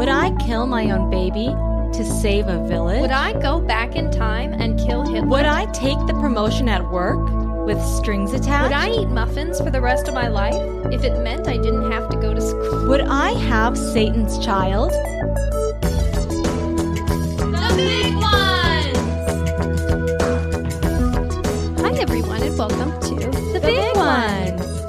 [0.00, 1.48] Would I kill my own baby
[1.92, 3.02] to save a village?
[3.02, 5.28] Would I go back in time and kill Hitler?
[5.28, 7.20] Would I take the promotion at work
[7.66, 8.62] with strings attached?
[8.62, 10.54] Would I eat muffins for the rest of my life
[10.90, 12.88] if it meant I didn't have to go to school?
[12.88, 14.90] Would I have Satan's child?
[17.42, 18.96] The big ones!
[21.78, 23.14] Hi, everyone, and welcome to
[23.52, 24.79] The, Big, ones.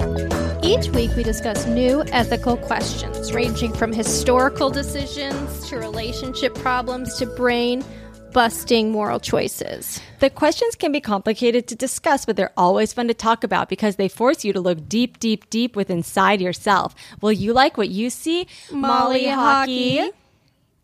[0.71, 7.25] Each week, we discuss new ethical questions ranging from historical decisions to relationship problems to
[7.25, 7.83] brain
[8.31, 9.99] busting moral choices.
[10.21, 13.97] The questions can be complicated to discuss, but they're always fun to talk about because
[13.97, 16.95] they force you to look deep, deep, deep within inside yourself.
[17.19, 18.47] Will you like what you see?
[18.71, 20.09] Molly Hawkey.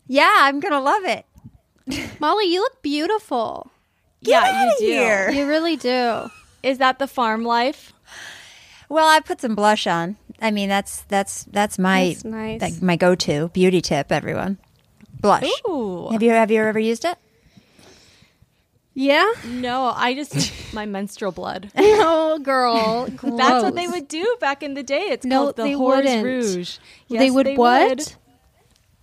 [0.06, 1.24] Yeah, I'm gonna love it.
[2.20, 3.70] Molly, you look beautiful.
[4.20, 4.84] yeah, outta you do.
[4.84, 5.30] here.
[5.30, 6.30] You really do.
[6.62, 7.94] Is that the farm life?
[8.88, 10.16] Well, I put some blush on.
[10.40, 12.60] I mean, that's that's that's my That's nice.
[12.60, 14.10] like, my go-to beauty tip.
[14.12, 14.58] Everyone,
[15.20, 15.48] blush.
[15.68, 16.08] Ooh.
[16.10, 17.18] Have you have you ever used it?
[18.94, 19.30] Yeah?
[19.46, 21.70] No, I just my menstrual blood.
[21.76, 23.06] No, girl.
[23.08, 25.08] That's what they would do back in the day.
[25.10, 26.24] It's No, called the they Hors wouldn't.
[26.24, 26.78] Rouge.
[27.08, 27.88] They Yes, would what?
[27.98, 28.12] would.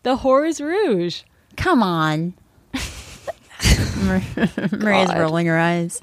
[0.04, 1.22] The Hors Rouge.
[1.58, 2.34] Come on.
[4.72, 6.02] Maria's rolling her eyes.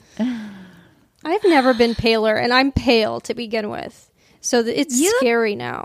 [1.25, 4.11] I've never been paler, and I'm pale to begin with.
[4.41, 5.85] So th- it's You scary now.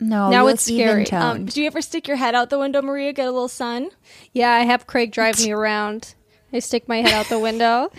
[0.00, 1.08] No, Now it's scary.
[1.12, 3.12] Um, do you ever stick your head out the window, Maria?
[3.12, 3.90] Get a little sun?
[4.32, 6.14] Yeah, I have Craig drive me around.
[6.52, 7.90] I stick my head out the window.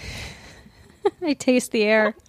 [1.22, 2.16] I taste the air.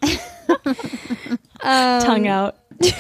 [1.62, 2.56] Um, Tongue out.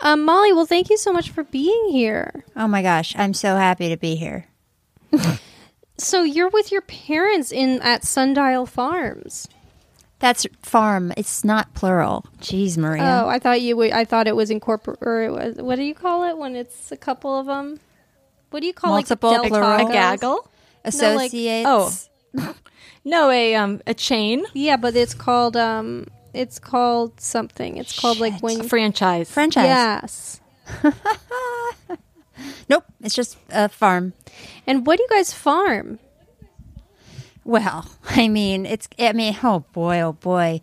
[0.00, 2.44] Um, Molly, well, thank you so much for being here.
[2.56, 4.46] oh my gosh, I'm so happy to be here.
[6.00, 9.48] So you're with your parents in at Sundial Farms.
[10.18, 11.12] That's farm.
[11.16, 12.26] It's not plural.
[12.40, 13.22] Jeez, Maria.
[13.24, 13.76] Oh, I thought you.
[13.76, 14.98] would I thought it was incorporate.
[15.00, 17.80] Or it was, what do you call it when it's a couple of them?
[18.50, 19.88] What do you call Multiple, like plural.
[19.88, 20.48] A gaggle?
[20.84, 21.66] Associates.
[21.68, 22.54] Oh.
[23.04, 24.44] No, a um a chain.
[24.52, 27.78] Yeah, but it's called um, it's called something.
[27.78, 28.68] It's called like A when.
[28.68, 29.30] franchise.
[29.30, 29.64] franchise.
[29.64, 30.40] Yes.
[32.68, 34.12] Nope, it's just a farm.
[34.66, 35.98] And what do you guys farm?
[37.44, 38.88] Well, I mean, it's.
[38.98, 40.60] I mean, oh boy, oh boy.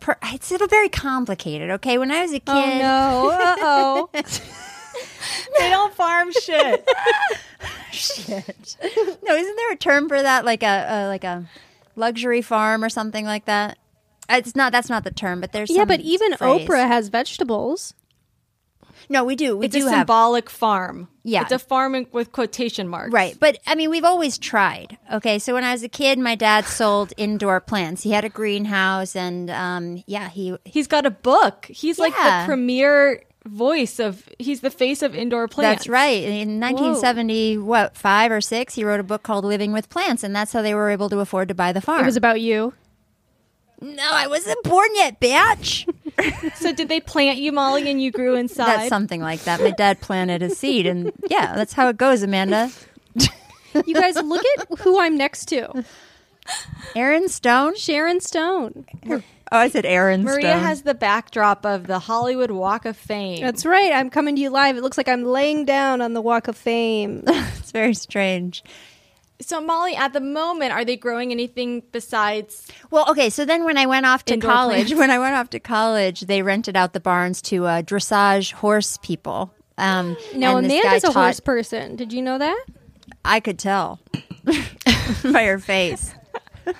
[0.00, 1.70] Per, it's a little very complicated.
[1.70, 3.30] Okay, when I was a kid, Oh no!
[3.30, 4.10] Uh oh.
[5.58, 6.88] they don't farm shit.
[7.92, 8.76] Shit.
[9.22, 10.44] no, isn't there a term for that?
[10.46, 11.44] Like a, a like a
[11.94, 13.78] luxury farm or something like that?
[14.28, 14.72] Uh, It's not.
[14.72, 15.40] That's not the term.
[15.40, 16.66] But there's yeah, but even phrase.
[16.68, 17.94] Oprah has vegetables.
[19.08, 19.56] No, we do.
[19.56, 21.08] We it's do a have symbolic farm.
[21.24, 21.42] Yeah.
[21.42, 23.12] It's a farm with quotation marks.
[23.12, 23.36] Right.
[23.38, 24.98] But I mean, we've always tried.
[25.12, 25.38] Okay.
[25.38, 28.02] So when I was a kid, my dad sold indoor plants.
[28.02, 31.66] He had a greenhouse and, um, yeah, he, He's got a book.
[31.68, 35.80] He's like the premier voice of he's the face of indoor plants.
[35.80, 36.22] that's right.
[36.22, 40.22] In 1970, what, five or six, he wrote a book called Living with Plants.
[40.22, 42.02] And that's how they were able to afford to buy the farm.
[42.02, 42.72] It was about you.
[43.80, 45.92] no, I wasn't born yet, bitch.
[46.56, 48.66] So did they plant you, Molly, and you grew inside?
[48.66, 49.60] that's something like that.
[49.60, 50.86] My dad planted a seed.
[50.86, 52.70] And yeah, that's how it goes, Amanda.
[53.86, 55.84] You guys look at who I'm next to.
[56.94, 57.76] Aaron Stone?
[57.76, 58.84] Sharon Stone.
[59.08, 60.34] Oh, I said Aaron Stone.
[60.34, 63.40] Maria has the backdrop of the Hollywood Walk of Fame.
[63.40, 63.92] That's right.
[63.92, 64.76] I'm coming to you live.
[64.76, 67.24] It looks like I'm laying down on the Walk of Fame.
[67.58, 68.62] It's very strange.
[69.42, 73.30] So Molly, at the moment, are they growing anything besides Well, okay.
[73.30, 74.94] So then when I went off to college, plants.
[74.98, 78.98] when I went off to college, they rented out the barns to uh, dressage horse
[79.02, 79.52] people.
[79.78, 81.96] Um, Now, and Amanda's a horse person.
[81.96, 82.64] Did you know that?
[83.24, 84.00] I could tell
[85.24, 86.14] by her face.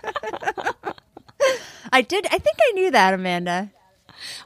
[1.92, 2.26] I did.
[2.26, 3.70] I think I knew that, Amanda.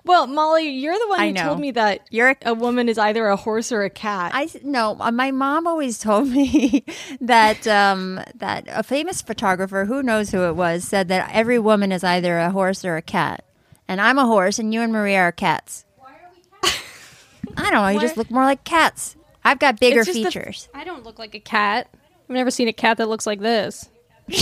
[0.06, 1.42] Well, Molly, you're the one I who know.
[1.42, 4.30] told me that You're a- a woman is either a horse or a cat.
[4.34, 4.96] I no.
[5.00, 6.84] uh, My mom always told me
[7.20, 11.90] that um, that a famous photographer, who knows who it was, said that every woman
[11.92, 13.44] is either a horse or a cat.
[13.88, 15.84] And I'm a horse, and you and Maria are cats.
[16.62, 17.88] I don't know.
[17.88, 19.16] You just look more like cats.
[19.44, 20.68] I've got bigger It's just features.
[20.74, 21.88] I don't look like a cat.
[22.28, 23.88] I've never seen a cat that looks like this.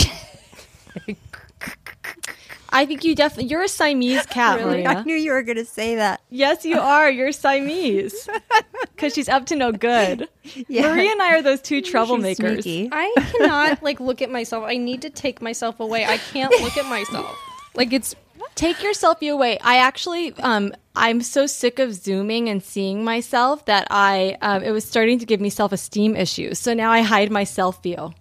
[2.75, 5.03] I think you definitely you're a Siamese cat, I Maria.
[5.05, 6.21] knew you were going to say that.
[6.29, 7.09] Yes, you are.
[7.09, 8.27] You're Siamese
[8.95, 10.27] because she's up to no good.
[10.67, 10.89] Yeah.
[10.93, 12.89] Maria and I are those two troublemakers.
[12.91, 14.65] I cannot like look at myself.
[14.67, 16.05] I need to take myself away.
[16.05, 17.35] I can't look at myself.
[17.75, 18.13] Like it's
[18.53, 19.57] Take your selfie away.
[19.59, 24.71] I actually, um, I'm so sick of zooming and seeing myself that I, um, it
[24.71, 26.59] was starting to give me self esteem issues.
[26.59, 28.13] So now I hide my self view.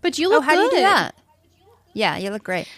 [0.00, 0.76] but you Oh, look how do you good.
[0.76, 1.14] do that?
[1.94, 2.68] Yeah, you look great.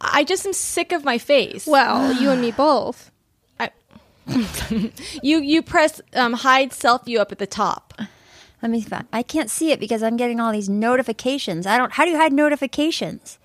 [0.00, 1.66] I just am sick of my face.
[1.66, 3.10] Well, you and me both.
[3.60, 3.70] I,
[5.22, 7.94] you you press um, hide self view up at the top.
[8.62, 9.06] Let me find.
[9.12, 11.66] I can't see it because I'm getting all these notifications.
[11.66, 11.92] I don't.
[11.92, 13.38] How do you hide notifications?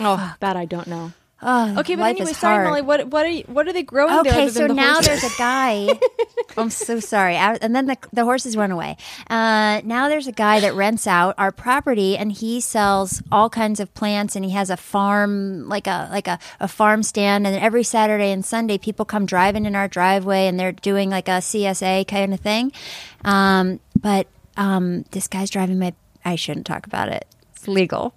[0.00, 1.12] Oh, that I don't know.
[1.40, 2.66] Oh, Okay, but anyway, sorry.
[2.66, 2.82] Molly.
[2.82, 4.32] What what are you, what are they growing there?
[4.32, 5.06] Okay, so the now horses?
[5.20, 5.88] there's a guy.
[6.56, 7.36] I'm so sorry.
[7.36, 8.96] I, and then the, the horses went away.
[9.30, 13.78] Uh, now there's a guy that rents out our property, and he sells all kinds
[13.78, 17.46] of plants, and he has a farm, like a like a, a farm stand.
[17.46, 21.28] And every Saturday and Sunday, people come driving in our driveway, and they're doing like
[21.28, 22.72] a CSA kind of thing.
[23.24, 24.26] Um, but
[24.56, 25.94] um, this guy's driving my.
[26.24, 27.26] I shouldn't talk about it.
[27.54, 28.12] It's legal.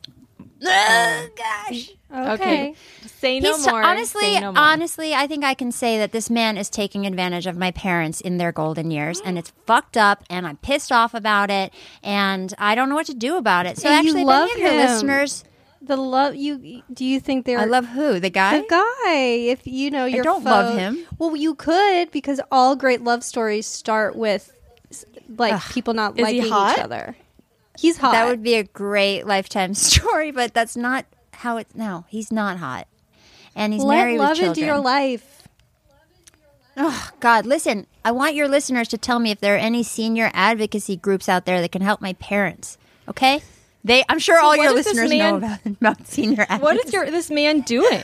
[0.64, 1.92] Oh, gosh.
[2.14, 2.76] okay.
[3.06, 3.84] Say no He's- more.
[3.84, 4.62] Honestly, Say no more.
[4.62, 8.22] honestly, I think I can say that this man is taking advantage of my parents
[8.22, 10.24] in their golden years, and it's fucked up.
[10.30, 11.74] And I'm pissed off about it,
[12.04, 13.78] and I don't know what to do about it.
[13.78, 15.44] So And actually, if love any of your listeners,
[15.82, 18.62] The love you do you think they're I love who the guy.
[18.62, 19.14] the guy?
[19.50, 21.06] If you know your don't love him.
[21.18, 24.52] Well, you could because all great love stories start with
[24.92, 25.06] s-
[25.38, 26.78] like people not Is he liking hot?
[26.78, 27.16] each other.
[27.82, 28.12] He's hot.
[28.12, 31.68] That would be a great lifetime story, but that's not how it.
[31.74, 32.88] No, he's not hot,
[33.56, 34.50] and he's let married love with children.
[34.52, 35.42] into your life.
[36.78, 40.32] Oh, God, listen, I want your listeners to tell me if there are any senior
[40.34, 42.78] advocacy groups out there that can help my parents.
[43.10, 43.42] Okay?
[43.84, 46.64] They, I'm sure all what your listeners know man- about, about senior advocacy.
[46.64, 48.04] what is your this man doing?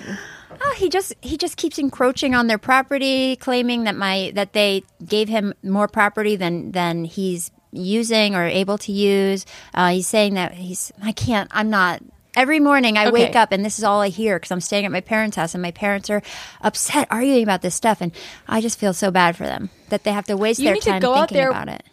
[0.59, 4.83] Oh, he just he just keeps encroaching on their property, claiming that my that they
[5.05, 9.45] gave him more property than than he's using or able to use.
[9.73, 11.49] Uh, he's saying that he's I can't.
[11.53, 12.01] I'm not.
[12.35, 13.11] Every morning I Okay.
[13.25, 15.55] wake up and this is all I hear because I'm staying at my parents' house
[15.55, 16.21] and my parents are
[16.61, 18.11] upset arguing about this stuff and
[18.47, 20.83] I just feel so bad for them that they have to waste You their need
[20.83, 21.83] to time go out thinking there- about it.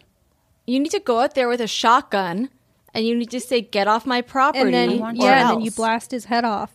[0.67, 2.49] You need to go out there with a shotgun,
[2.95, 5.51] and you need to say, "Get off my property." And then want or yeah, and
[5.59, 6.71] then you blast his head off.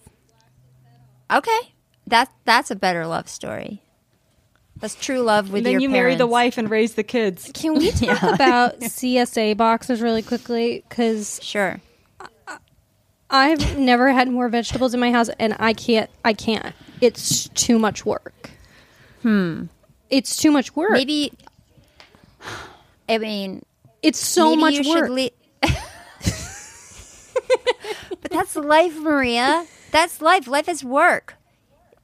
[1.31, 1.73] Okay,
[2.07, 3.81] that that's a better love story.
[4.79, 5.63] That's true love with your.
[5.63, 7.51] then your you marry the wife and raise the kids.
[7.53, 10.83] Can we talk about CSA boxes really quickly?
[10.87, 11.81] Because Sure.
[13.31, 16.09] I've never had more vegetables in my house, and I can't.
[16.25, 16.73] I can't.
[16.99, 18.49] It's too much work.
[19.21, 19.65] Hmm.
[20.09, 20.91] It's too much work.
[20.91, 21.31] Maybe.
[23.07, 23.63] I mean,
[24.01, 25.07] it's so Maybe much you work.
[25.07, 25.31] should
[28.21, 29.65] but that's life, Maria.
[29.91, 30.47] That's life.
[30.47, 31.35] Life is work.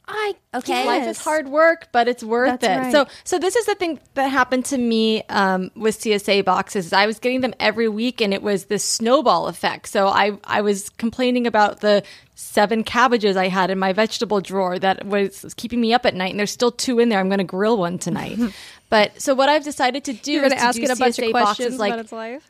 [0.07, 0.86] I Okay.
[0.86, 2.78] Life is hard work, but it's worth That's it.
[2.78, 2.92] right.
[2.92, 6.94] So, so this is the thing that happened to me um, with CSA boxes.
[6.94, 9.88] I was getting them every week, and it was this snowball effect.
[9.88, 12.04] So, I I was complaining about the
[12.36, 16.31] seven cabbages I had in my vegetable drawer that was keeping me up at night,
[16.31, 17.19] and there's still two in there.
[17.19, 18.38] I'm going to grill one tonight.
[18.90, 20.92] but so, what I've decided to do You're is going to to ask do it
[20.92, 22.50] a bunch CSA of boxes questions like about its life.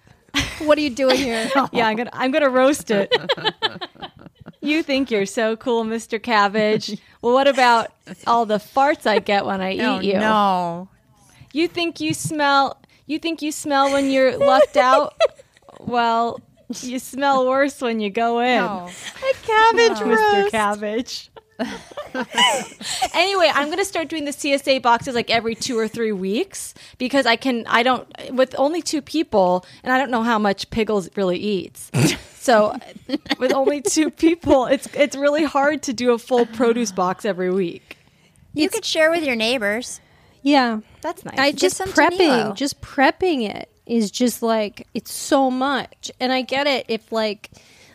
[0.60, 1.50] what are you doing here?
[1.72, 3.13] yeah, I'm gonna I'm gonna roast it.
[4.65, 6.21] you think you're so cool, Mr.
[6.21, 7.00] Cabbage.
[7.21, 7.91] Well, what about
[8.27, 10.19] all the farts I get when I oh, eat you?
[10.19, 10.89] no.
[11.53, 15.15] You think you smell you think you smell when you're left out?
[15.79, 16.39] Well,
[16.81, 18.57] you smell worse when you go in.
[18.57, 18.88] No.
[18.88, 20.50] A cabbage Mr.
[20.50, 21.29] Cabbage.
[23.13, 26.74] anyway, I'm going to start doing the CSA boxes like every 2 or 3 weeks
[26.98, 30.69] because I can I don't with only two people and I don't know how much
[30.69, 31.91] Piggles really eats.
[32.46, 32.78] So,
[33.40, 37.52] with only two people, it's it's really hard to do a full produce box every
[37.52, 37.98] week.
[38.54, 40.00] You could share with your neighbors.
[40.44, 40.82] Yeah.
[41.02, 41.40] That's nice.
[41.40, 46.68] I just prepping, just prepping it is just like it's so much, and I get
[46.68, 46.86] it.
[46.88, 47.50] If like,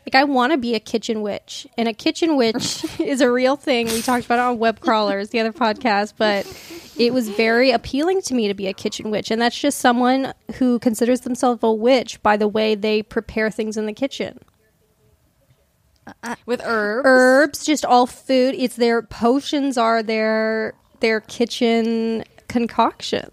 [0.06, 3.56] like I want to be a kitchen witch, and a kitchen witch is a real
[3.56, 3.86] thing.
[3.86, 6.46] We talked about it on Web Crawlers, the other podcast, but
[6.98, 10.32] it was very appealing to me to be a kitchen witch, and that's just someone
[10.56, 14.38] who considers themselves a witch by the way they prepare things in the kitchen.
[16.24, 17.06] Uh, with herbs.
[17.06, 18.54] Herbs, just all food.
[18.58, 23.32] It's their potions are their their kitchen concoctions.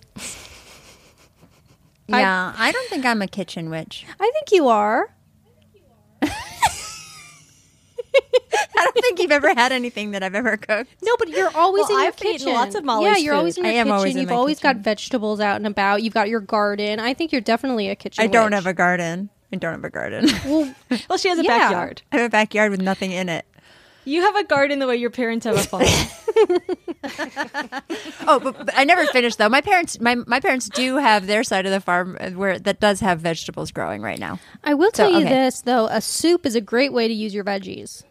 [2.12, 4.06] I- Yeah, I, don't think I'm a kitchen witch.
[4.20, 5.10] I think you are.
[8.80, 10.92] I don't think you've ever had anything that I've ever cooked.
[11.04, 12.54] No, but you're always Well, in your I've kitchen.
[12.54, 13.38] lots of Molly's Yeah, you're food.
[13.40, 13.92] always in I your am kitchen.
[13.98, 14.78] always in You've my always kitchen.
[14.78, 16.04] got vegetables out and about.
[16.04, 17.00] You've got your garden.
[17.00, 18.24] I think you're definitely a kitchen.
[18.24, 18.54] I don't witch.
[18.56, 19.30] have a garden.
[19.52, 20.28] I don't have a garden.
[20.46, 20.74] Well,
[21.10, 21.58] Well, she has a Yeah.
[21.58, 22.02] backyard.
[22.12, 23.46] I have a backyard with nothing in it.
[24.08, 25.84] You have a garden the way your parents have a farm.
[28.26, 29.50] Oh, but, but I never finished though.
[29.50, 32.80] My parents, my my parents do have their side of the farm uh, where that
[32.80, 34.40] does have vegetables growing right now.
[34.64, 35.34] I will tell So, you okay.
[35.34, 38.04] this though: a soup is a great way to use your veggies.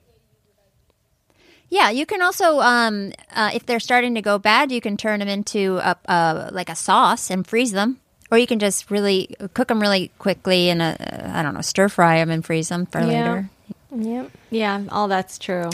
[1.69, 5.19] Yeah, you can also, um, uh, if they're starting to go bad, you can turn
[5.21, 8.01] them into a, a like a sauce and freeze them,
[8.31, 11.89] or you can just really cook them really quickly and uh, I don't know, stir
[11.89, 13.07] fry them and freeze them for Yeah.
[13.07, 13.51] later.
[13.97, 14.31] Yep.
[14.51, 15.71] yeah, all that's true.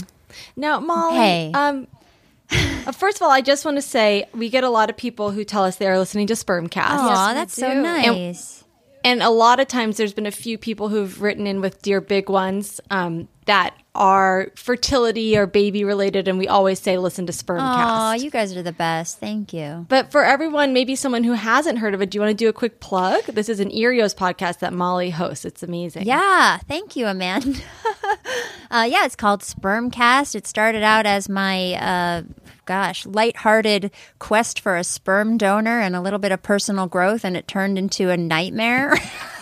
[0.57, 1.53] Now, Molly, Hey.
[1.55, 1.87] um,
[2.87, 5.31] uh, first of all, I just want to say we get a lot of people
[5.31, 6.85] who tell us they are listening to Spermcast.
[6.87, 7.81] Aw, that's so do.
[7.83, 8.65] nice.
[9.05, 12.01] And a lot of times there's been a few people who've written in with Dear
[12.01, 17.33] Big Ones um, that are fertility or baby related, and we always say listen to
[17.33, 18.11] Spermcast.
[18.11, 19.19] Oh, you guys are the best.
[19.19, 19.85] Thank you.
[19.89, 22.49] But for everyone, maybe someone who hasn't heard of it, do you want to do
[22.49, 23.25] a quick plug?
[23.25, 25.45] This is an Earios podcast that Molly hosts.
[25.45, 26.07] It's amazing.
[26.07, 27.59] Yeah, thank you, Amanda.
[28.71, 30.35] uh, yeah, it's called Spermcast.
[30.35, 32.23] It started out as my, uh,
[32.65, 37.37] gosh, lighthearted quest for a sperm donor and a little bit of personal growth, and
[37.37, 38.95] it turned into a nightmare.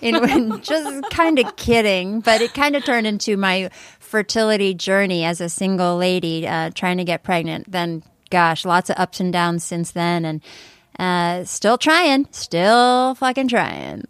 [0.00, 5.40] in just kind of kidding, but it kind of turned into my fertility journey as
[5.40, 7.70] a single lady uh, trying to get pregnant.
[7.70, 10.40] Then, gosh, lots of ups and downs since then, and
[10.98, 14.04] uh, still trying, still fucking trying.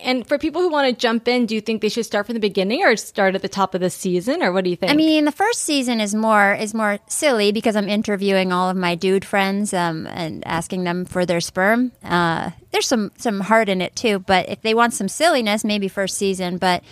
[0.00, 2.34] And for people who want to jump in, do you think they should start from
[2.34, 4.92] the beginning or start at the top of the season, or what do you think?
[4.92, 8.76] I mean, the first season is more is more silly because I'm interviewing all of
[8.76, 11.90] my dude friends um, and asking them for their sperm.
[12.04, 15.88] Uh, there's some some heart in it too, but if they want some silliness, maybe
[15.88, 16.58] first season.
[16.58, 16.84] But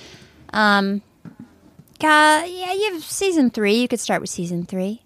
[0.52, 1.02] um,
[2.00, 3.75] uh, yeah, you have season three.
[3.75, 5.02] You could start with season three.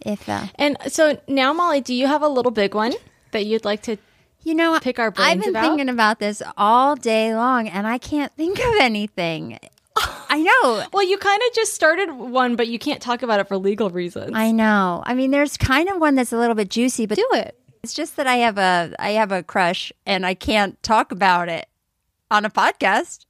[0.00, 2.94] If uh, and so now, Molly, do you have a little big one
[3.30, 3.96] that you'd like to?
[4.44, 5.62] You know, Pick our I've been about?
[5.62, 9.58] thinking about this all day long, and I can't think of anything.
[9.96, 10.84] I know.
[10.92, 13.90] Well, you kind of just started one, but you can't talk about it for legal
[13.90, 14.32] reasons.
[14.34, 15.02] I know.
[15.06, 17.58] I mean, there's kind of one that's a little bit juicy, but Do it.
[17.82, 21.48] It's just that I have a I have a crush and I can't talk about
[21.48, 21.66] it
[22.30, 23.26] on a podcast.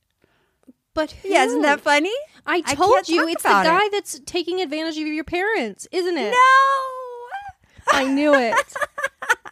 [0.94, 1.28] But who?
[1.30, 2.12] Yeah, isn't that funny?
[2.46, 3.92] I I told can't you it's the guy it.
[3.92, 6.30] that's taking advantage of your parents, isn't it?
[6.30, 7.96] No.
[7.98, 8.54] I knew it.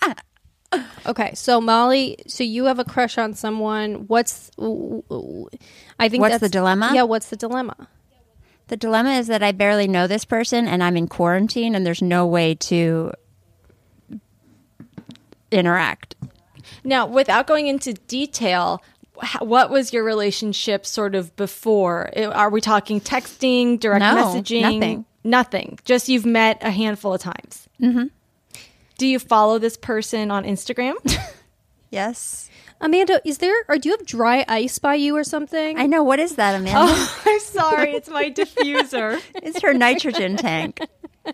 [1.07, 4.07] okay, so Molly, so you have a crush on someone.
[4.07, 6.93] What's I think What's that's the dilemma?
[6.95, 7.89] Yeah, what's the dilemma?
[8.69, 12.03] The dilemma is that I barely know this person and I'm in quarantine and there's
[12.03, 13.13] no way to
[15.51, 16.15] interact.
[16.85, 18.81] Now, without going into detail,
[19.41, 22.11] what was your relationship sort of before?
[22.17, 24.63] Are we talking texting, direct No, messaging?
[24.63, 25.05] nothing.
[25.25, 25.79] Nothing.
[25.85, 27.69] Just you've met a handful of times.
[27.81, 28.07] Mm-hmm.
[29.01, 30.95] Do you follow this person on Instagram?
[31.93, 32.49] Yes.
[32.81, 35.77] Amanda, is there or do you have dry ice by you or something?
[35.77, 36.73] I know what is that, Amanda?
[36.77, 37.91] Oh, I'm sorry.
[37.95, 39.21] It's my diffuser.
[39.43, 40.79] It's her nitrogen tank.
[41.27, 41.33] I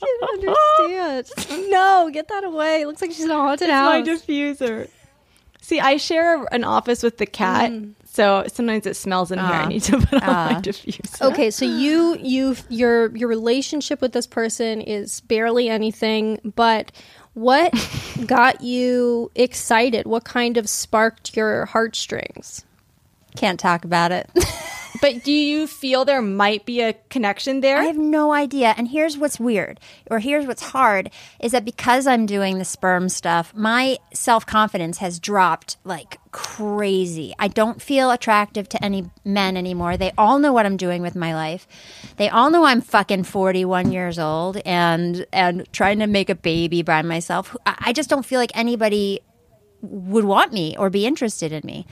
[0.00, 0.46] can't
[1.28, 1.70] understand.
[1.70, 2.80] no, get that away.
[2.82, 4.04] It looks like she's in a haunted It's house.
[4.04, 4.90] my diffuser.
[5.60, 7.94] See, I share an office with the cat, mm.
[8.18, 9.46] So sometimes it smells in here.
[9.46, 9.68] I ah.
[9.68, 10.60] need to put on my ah.
[10.60, 11.22] diffuser.
[11.22, 16.90] Okay, so you you your your relationship with this person is barely anything, but
[17.34, 17.72] what
[18.26, 20.04] got you excited?
[20.08, 22.64] What kind of sparked your heartstrings?
[23.36, 24.28] Can't talk about it.
[25.00, 27.78] But do you feel there might be a connection there?
[27.78, 28.74] I have no idea.
[28.76, 29.80] And here's what's weird,
[30.10, 34.98] or here's what's hard, is that because I'm doing the sperm stuff, my self confidence
[34.98, 37.34] has dropped like crazy.
[37.38, 39.96] I don't feel attractive to any men anymore.
[39.96, 41.66] They all know what I'm doing with my life.
[42.16, 46.82] They all know I'm fucking 41 years old and and trying to make a baby
[46.82, 47.56] by myself.
[47.66, 49.20] I I just don't feel like anybody
[49.80, 51.86] would want me or be interested in me.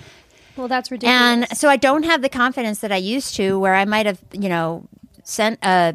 [0.56, 1.20] Well, that's ridiculous.
[1.20, 4.20] And so I don't have the confidence that I used to, where I might have,
[4.32, 4.88] you know,
[5.24, 5.94] sent a,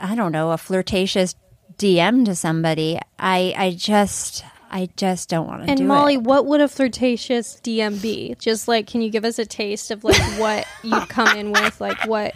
[0.00, 1.34] I don't know, a flirtatious
[1.78, 2.98] DM to somebody.
[3.18, 5.72] I, I just, I just don't want to do that.
[5.72, 6.22] and do Molly, it.
[6.22, 8.34] what would a flirtatious DM be?
[8.38, 11.80] Just like, can you give us a taste of like what you come in with?
[11.80, 12.32] Like, what?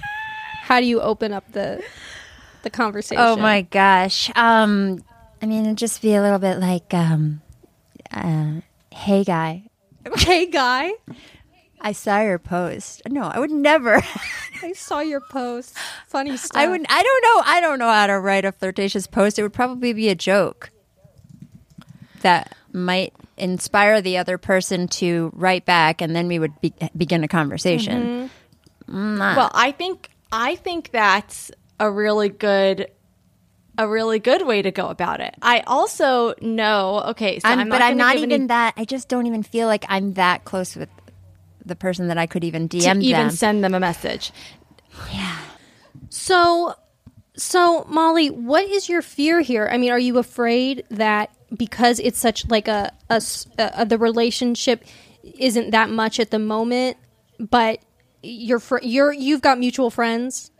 [0.62, 1.82] How do you open up the
[2.62, 3.22] the conversation?
[3.22, 4.30] Oh my gosh.
[4.36, 5.02] Um,
[5.42, 7.42] I mean, it'd just be a little bit like, um,
[8.10, 9.64] uh, hey guy,
[10.16, 10.92] Hey, guy,
[11.84, 13.02] I saw your post.
[13.10, 14.02] No, I would never.
[14.62, 15.76] I saw your post.
[16.06, 16.58] Funny stuff.
[16.58, 16.84] I would.
[16.88, 17.42] I don't know.
[17.44, 19.38] I don't know how to write a flirtatious post.
[19.38, 20.70] It would probably be a joke
[22.22, 27.22] that might inspire the other person to write back, and then we would be, begin
[27.22, 28.30] a conversation.
[28.88, 29.18] Mm-hmm.
[29.18, 32.88] well, I think I think that's a really good
[33.76, 35.34] a really good way to go about it.
[35.42, 38.72] I also know, okay, so I'm, I'm, but I'm not even any, that.
[38.78, 40.88] I just don't even feel like I'm that close with
[41.64, 43.30] the person that I could even to DM even them.
[43.30, 44.32] send them a message.
[45.12, 45.38] Yeah.
[46.08, 46.74] So,
[47.36, 49.68] so Molly, what is your fear here?
[49.70, 54.84] I mean, are you afraid that because it's such like a a the relationship
[55.22, 56.96] isn't that much at the moment,
[57.38, 57.80] but
[58.22, 60.50] you're fr- you're you've got mutual friends,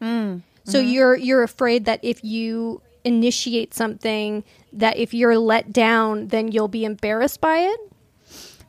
[0.00, 0.88] mm, so mm-hmm.
[0.88, 6.68] you're you're afraid that if you initiate something, that if you're let down, then you'll
[6.68, 7.80] be embarrassed by it.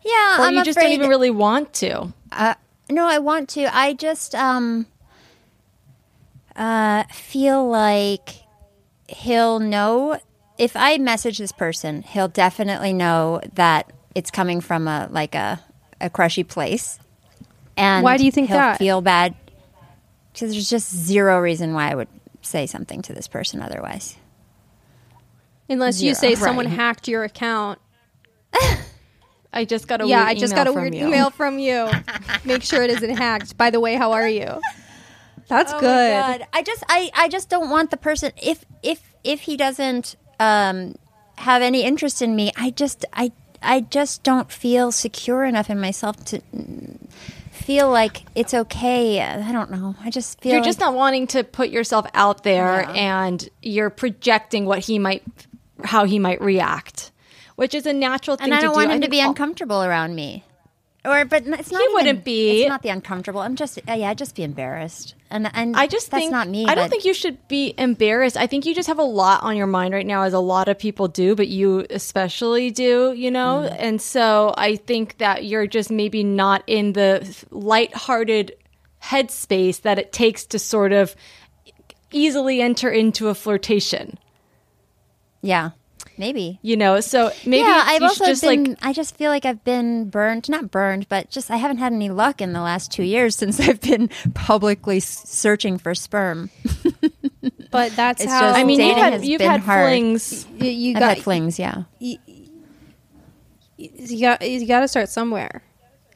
[0.05, 0.89] Yeah, Or I'm you just afraid.
[0.89, 2.13] don't even really want to.
[2.31, 2.53] Uh,
[2.89, 3.75] no, I want to.
[3.75, 4.85] I just um
[6.55, 8.29] uh feel like
[9.07, 10.19] he'll know
[10.57, 15.59] if I message this person, he'll definitely know that it's coming from a like a
[16.00, 17.00] a crushy place.
[17.75, 18.77] And Why do you think he'll that?
[18.77, 19.35] Feel bad
[20.31, 22.07] because there's just zero reason why I would
[22.41, 24.15] say something to this person otherwise.
[25.67, 26.35] Unless you Zero.
[26.35, 26.75] say someone Right.
[26.75, 27.79] hacked your account.
[29.55, 31.07] I just got a yeah, weird I just email got a from weird you.
[31.07, 31.89] email from you.
[32.43, 33.57] Make sure it isn't hacked.
[33.57, 34.59] By the way, how are you?
[35.47, 36.12] That's Oh my good.
[36.39, 36.47] God.
[36.53, 40.95] I just I, I just don't want the person if if if he doesn't um
[41.38, 43.31] have any interest in me, I just I
[43.62, 46.41] I just don't feel secure enough in myself to
[47.51, 49.21] feel like it's okay.
[49.21, 49.95] I don't know.
[50.03, 54.65] I just feel You're just not wanting to put yourself out there and you're projecting
[54.65, 55.24] what he might
[55.83, 57.12] how he might react,
[57.55, 58.77] which is a natural thing and I don't do.
[58.79, 60.43] want him to be all- uncomfortable around me.
[61.03, 61.79] Or, but it's not.
[61.81, 62.62] He even- wouldn't be.
[62.62, 63.39] It's not the uncomfortable.
[63.39, 65.13] I'm just, uh, yeah, I'd just be embarrassed.
[65.29, 66.65] And and I just that's think not me.
[66.65, 68.35] I don't but- think you should be embarrassed.
[68.38, 70.67] I think you just have a lot on your mind right now, as a lot
[70.67, 73.13] of people do, but you especially do.
[73.15, 73.75] You know, Mm.
[73.77, 77.21] and so I think that you're just maybe not in the
[77.51, 78.53] lighthearted
[79.03, 81.15] headspace that it takes to sort of
[82.12, 84.17] easily enter into a flirtation.
[85.43, 85.71] Yeah,
[86.17, 86.60] maybe.
[86.62, 88.63] You know, so maybe yeah, I've you also just been.
[88.65, 91.93] like I just feel like I've been burned, not burned, but just I haven't had
[91.93, 96.50] any luck in the last two years since I've been publicly searching for sperm.
[97.72, 99.89] But that's It's how just I mean, you've had has you've been had hard.
[99.89, 100.48] flings.
[100.57, 101.83] you, you I've got had flings, yeah.
[102.00, 102.18] you
[104.22, 105.61] got you got to start somewhere.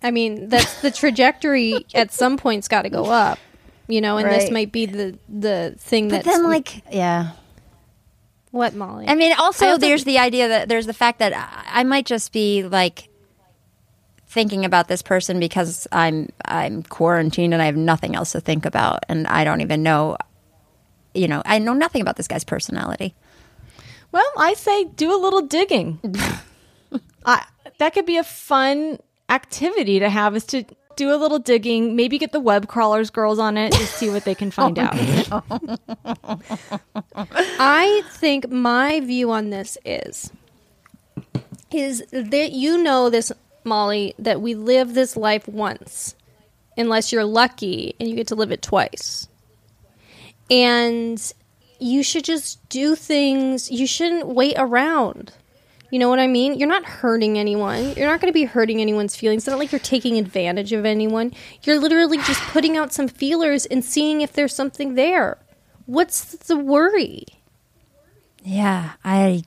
[0.02, 3.40] I mean, that's the trajectory at some point's got to go up.
[3.88, 7.32] You know, and this might be the the thing But that's then, like, yeah.
[8.52, 9.08] What Molly.
[9.08, 12.06] I mean, also, I there's the idea that there's the fact that I, I might
[12.06, 13.10] just be like
[14.28, 18.66] thinking about this person because I'm I'm quarantined and I have nothing else to think
[18.66, 20.18] about, and I don't even know.
[21.14, 23.16] You know, I know nothing about this guy's personality.
[24.12, 26.00] Well, I say do a little digging.
[27.26, 27.46] I,
[27.78, 30.64] that could be a fun activity to have is to
[31.00, 34.26] do a little digging, maybe get the web crawlers girls on it to see what
[34.26, 34.94] they can oh, find out.
[37.58, 40.32] I think my view on this is
[41.72, 43.32] is that you know this
[43.64, 46.16] Molly that we live this life once
[46.78, 49.28] unless you're lucky and you get to live it twice.
[50.52, 51.34] And
[51.80, 55.32] you should just do things you shouldn't wait around.
[55.92, 56.56] You know what I mean?
[56.60, 57.94] You're not hurting anyone.
[57.96, 59.42] You're not going to be hurting anyone's feelings.
[59.44, 61.34] It's not like you're taking advantage of anyone.
[61.64, 65.40] You're literally just putting out some feelers and seeing if there's something there.
[65.86, 67.26] What's the worry?
[68.44, 69.44] Yeah, I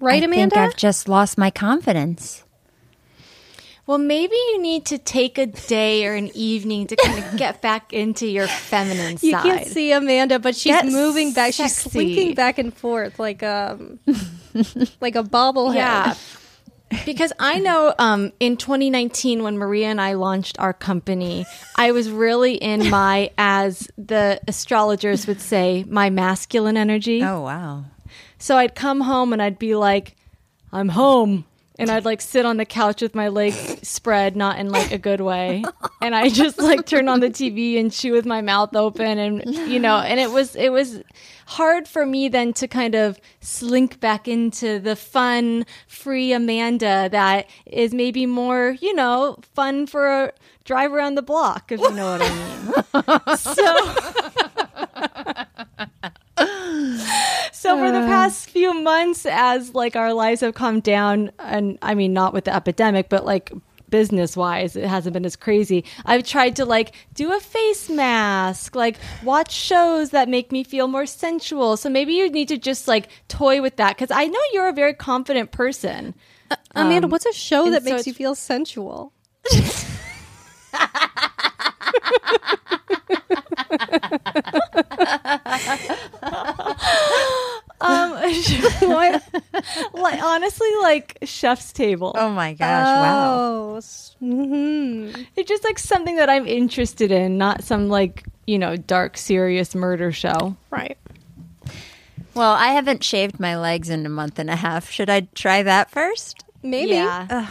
[0.00, 0.54] Right, I Amanda?
[0.54, 2.44] think I've just lost my confidence.
[3.88, 7.62] Well, maybe you need to take a day or an evening to kind of get
[7.62, 9.26] back into your feminine side.
[9.26, 11.54] you can't see Amanda, but she's Get moving back.
[11.54, 11.88] She's sexy.
[11.88, 13.98] slinking back and forth like um
[15.00, 15.74] like a bobblehead.
[15.76, 16.14] Yeah.
[17.06, 21.46] because I know um, in 2019, when Maria and I launched our company,
[21.76, 27.24] I was really in my, as the astrologers would say, my masculine energy.
[27.24, 27.84] Oh wow.
[28.38, 30.14] So I'd come home and I'd be like,
[30.72, 31.46] I'm home.
[31.78, 34.98] And I'd like sit on the couch with my legs spread, not in like a
[34.98, 35.64] good way.
[36.00, 39.44] And I just like turn on the TV and chew with my mouth open and
[39.70, 41.00] you know, and it was it was
[41.46, 47.48] hard for me then to kind of slink back into the fun, free Amanda that
[47.66, 50.32] is maybe more, you know, fun for a
[50.64, 52.74] drive around the block, if you know what I mean.
[56.02, 56.08] so
[57.52, 61.94] So for the past few months, as like our lives have calmed down, and I
[61.94, 63.52] mean not with the epidemic, but like
[63.90, 65.84] business wise, it hasn't been as crazy.
[66.04, 70.86] I've tried to like do a face mask, like watch shows that make me feel
[70.86, 71.76] more sensual.
[71.76, 74.72] So maybe you need to just like toy with that because I know you're a
[74.72, 76.14] very confident person.
[76.74, 79.12] Amanda, Um, what's a show that so makes you feel sensual?
[87.80, 88.10] Um,
[88.80, 89.22] what?
[89.94, 92.12] like honestly, like Chef's Table.
[92.16, 92.84] Oh my gosh!
[92.84, 93.38] Wow.
[93.38, 93.80] Oh,
[94.22, 95.22] mm-hmm.
[95.36, 99.74] It's just like something that I'm interested in, not some like you know, dark, serious
[99.74, 100.56] murder show.
[100.70, 100.96] Right.
[102.34, 104.90] Well, I haven't shaved my legs in a month and a half.
[104.90, 106.44] Should I try that first?
[106.62, 106.92] Maybe.
[106.92, 107.50] Yeah.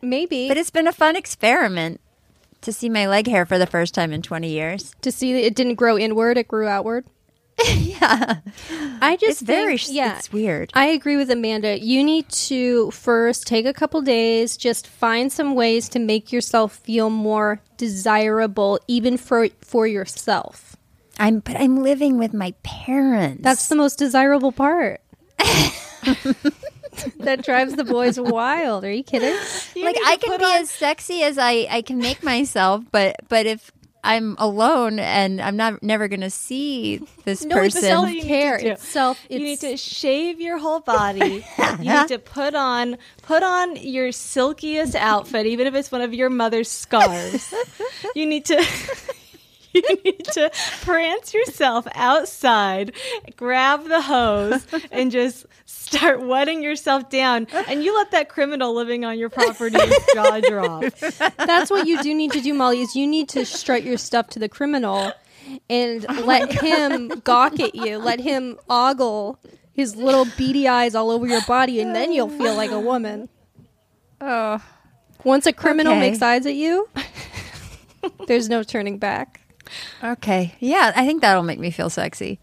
[0.00, 0.48] Maybe.
[0.48, 2.00] But it's been a fun experiment
[2.62, 4.94] to see my leg hair for the first time in 20 years.
[5.02, 7.04] to see that it didn't grow inward, it grew outward.
[7.76, 8.36] yeah.
[9.00, 10.16] I just It's very yeah.
[10.18, 10.70] it's weird.
[10.74, 11.80] I agree with Amanda.
[11.80, 16.76] You need to first take a couple days, just find some ways to make yourself
[16.76, 20.76] feel more desirable even for for yourself.
[21.18, 23.42] I'm but I'm living with my parents.
[23.42, 25.00] That's the most desirable part.
[27.18, 28.84] that drives the boys wild.
[28.84, 29.34] Are you kidding?
[29.82, 33.70] like I can be as sexy as I I can make myself, but but if
[34.04, 37.88] I'm alone and I'm not never going to see this No, it's person.
[37.90, 38.58] Self care.
[38.58, 38.70] to do.
[38.72, 39.18] It's self.
[39.28, 41.44] you need to shave your whole body.
[41.80, 46.14] you need to put on put on your silkiest outfit, even if it's one of
[46.14, 47.52] your mother's scarves.
[48.14, 48.64] you need to
[49.78, 50.50] you need to
[50.82, 52.92] prance yourself outside,
[53.36, 57.46] grab the hose, and just start wetting yourself down.
[57.68, 59.78] And you let that criminal living on your property
[60.14, 60.84] jaw drop.
[61.38, 62.80] That's what you do need to do, Molly.
[62.80, 65.12] Is you need to strut your stuff to the criminal
[65.70, 67.98] and oh let him gawk at you.
[67.98, 69.38] Let him ogle
[69.72, 73.28] his little beady eyes all over your body, and then you'll feel like a woman.
[74.20, 74.62] oh,
[75.24, 76.00] Once a criminal Okay.
[76.10, 76.88] makes eyes at you,
[78.26, 79.40] there's no turning back.
[80.02, 80.54] Okay.
[80.60, 82.38] Yeah, I think that'll make me feel sexy.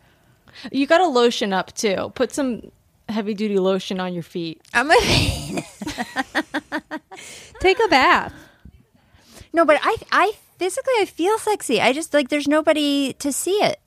[0.72, 2.12] You got to lotion up too.
[2.16, 2.72] Put some
[3.10, 4.62] heavy duty lotion on your feet.
[4.74, 4.96] I'm a
[7.60, 8.34] Take a bath.
[9.54, 11.82] No, but I I physically I feel sexy.
[11.82, 13.80] I just like there's nobody to see it.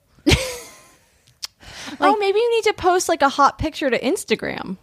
[2.00, 4.76] oh, maybe you need to post like a hot picture to Instagram.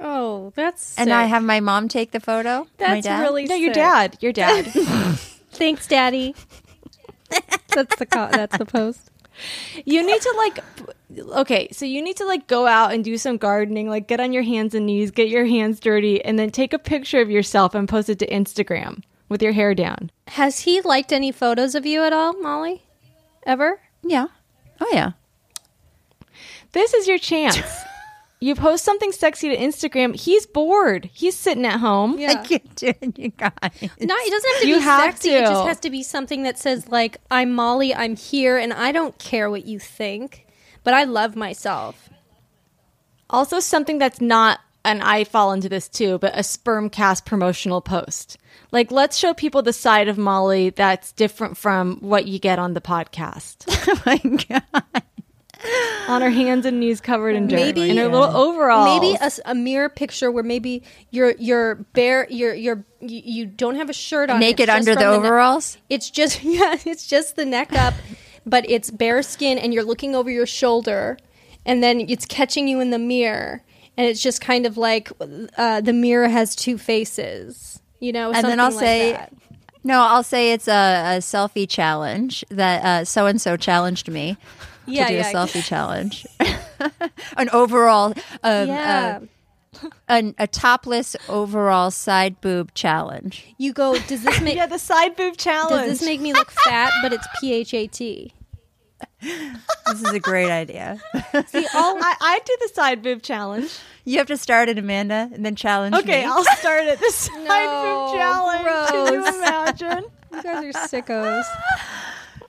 [0.00, 2.60] Oh, that's And I have my mom take the photo.
[2.60, 3.20] my That's dad.
[3.22, 4.16] really No, your dad.
[4.20, 4.66] Your dad.
[5.50, 6.34] Thanks, Daddy.
[7.68, 9.10] That's the co- that's the post.
[9.84, 10.58] you need to like
[11.30, 14.32] okay, so you need to like go out and do some gardening, like get on
[14.32, 17.74] your hands and knees, get your hands dirty, and then take a picture of yourself
[17.74, 20.10] and post it to Instagram with your hair down.
[20.28, 22.82] Has he liked any photos of you at all, Molly?
[23.44, 23.80] Ever?
[24.02, 24.26] Yeah.
[24.80, 25.12] Oh yeah.
[26.72, 27.58] This is your chance.
[28.40, 30.14] you post something sexy to Instagram.
[30.14, 31.10] He's bored.
[31.12, 32.18] He's sitting at home.
[32.20, 33.50] I can't do it, you guys.
[33.52, 35.30] No, it doesn't have to You be have sexy.
[35.30, 38.92] It just has to be something that says like I'm Molly, I'm here, and I
[38.92, 40.46] don't care what you think,
[40.84, 42.10] but I love myself.
[43.30, 47.80] Also, something that's not, and I fall into this too, but a sperm cast promotional
[47.82, 48.38] post.
[48.70, 52.74] Like, let's show people the side of Molly that's different from what you get on
[52.74, 53.64] the podcast.
[53.88, 55.02] oh my god.
[56.08, 57.56] on her hands and knees covered in dirt.
[57.56, 59.00] Maybe- in her little overalls.
[59.00, 63.90] Maybe a mirror picture where maybe you're you're bare, you're you're you, you don't have
[63.90, 65.78] a shirt on, Naked It's just under the ne- overalls?
[65.88, 67.94] it's just yeah, it's just the neck up,
[68.46, 71.18] but it's bare skin, and you're looking over your shoulder,
[71.66, 73.62] and then it's catching you in the mirror,
[73.96, 75.10] and it's just kind of like
[75.56, 78.32] uh, the mirror has two faces, you know.
[78.32, 79.32] And then I'll like say that.
[79.84, 84.36] No, I'll say it's a, a selfie challenge that so and so challenged me
[84.88, 85.30] Yeah, to do yeah.
[85.30, 86.26] a selfie challenge.
[87.36, 89.20] An overall, um, yeah.
[89.82, 93.46] uh, an, a topless overall side boob challenge.
[93.58, 93.98] you go.
[94.06, 95.70] Does this make yeah, the side boob challenge.
[95.88, 96.92] does this make me look fat?
[97.02, 98.32] But it's P H A T.
[99.20, 101.00] This is a great idea.
[101.46, 103.76] See, all I, I do the side boob challenge.
[104.04, 106.26] You have to start it, Amanda, and then challenge Okay, me.
[106.26, 106.98] I'll start it.
[107.00, 108.88] The side No, boob challenge.
[108.90, 110.04] Can you imagine?
[110.32, 111.44] You guys are sickos.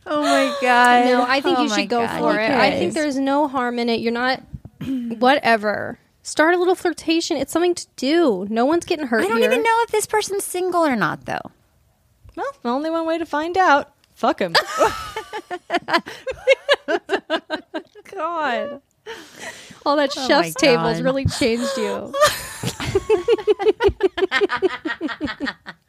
[0.10, 1.06] Oh my god!
[1.06, 2.52] No, I think Oh you should go God, for it.
[2.52, 4.00] I think there's no harm in it.
[4.02, 4.44] You're not
[4.86, 6.00] whatever.
[6.22, 7.38] Start a little flirtation.
[7.38, 8.46] It's something to do.
[8.50, 9.50] No one's getting hurt I don't here.
[9.52, 11.52] even know if this person's single or not, though.
[12.36, 13.94] Well, the only one way to find out.
[14.14, 14.54] Fuck him.
[18.12, 18.82] God.
[19.86, 22.14] All that Oh chef's my tables really changed you.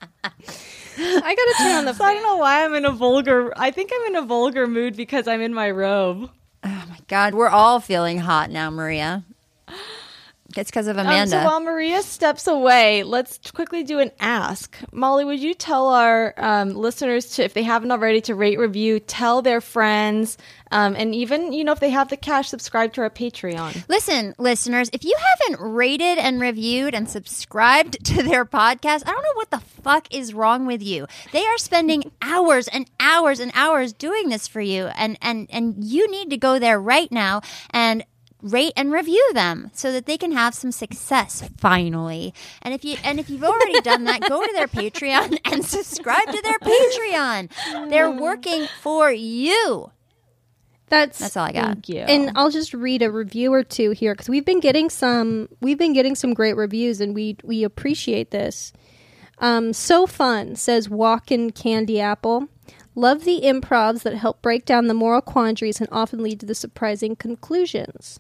[1.01, 3.53] I gotta turn on the So I don't know why I'm in a vulgar.
[3.57, 6.31] I think I'm in a vulgar mood because I'm in my robe.
[6.63, 9.25] Oh my god, we're all feeling hot now, Maria.
[10.57, 11.31] It's because of Um, Amanda.
[11.31, 14.77] so while Maria steps away, let's quickly do an ask.
[14.93, 18.99] Molly, would you tell our um, listeners to, if they haven't already, to rate, review,
[19.01, 20.37] tell their friends,
[20.73, 23.85] um, and even you know if they have the cash, subscribe to our Patreon.
[23.89, 29.23] Listen, listeners, if you haven't rated and reviewed and subscribed to their podcast, I don't
[29.23, 31.07] know what the fuck is wrong with you.
[31.33, 35.83] They are spending hours and hours and hours doing this for you and and and
[35.85, 38.05] you need to go there right now and
[38.43, 42.35] rate and review them so that they can have some success finally.
[42.63, 46.27] And if you and if you've already done that, go to their Patreon and subscribe
[46.27, 47.91] to their Patreon.
[47.91, 49.93] They're working for you.
[50.89, 51.67] That's That's all I got.
[51.67, 52.01] Thank you.
[52.01, 55.79] And I'll just read a review or two here because we've been getting some we've
[55.79, 58.73] been getting some great reviews and we we appreciate this.
[59.39, 62.49] Um, so fun says Walkin' Candy Apple.
[62.95, 66.55] Love the improvs that help break down the moral quandaries and often lead to the
[66.55, 68.19] surprising conclusions.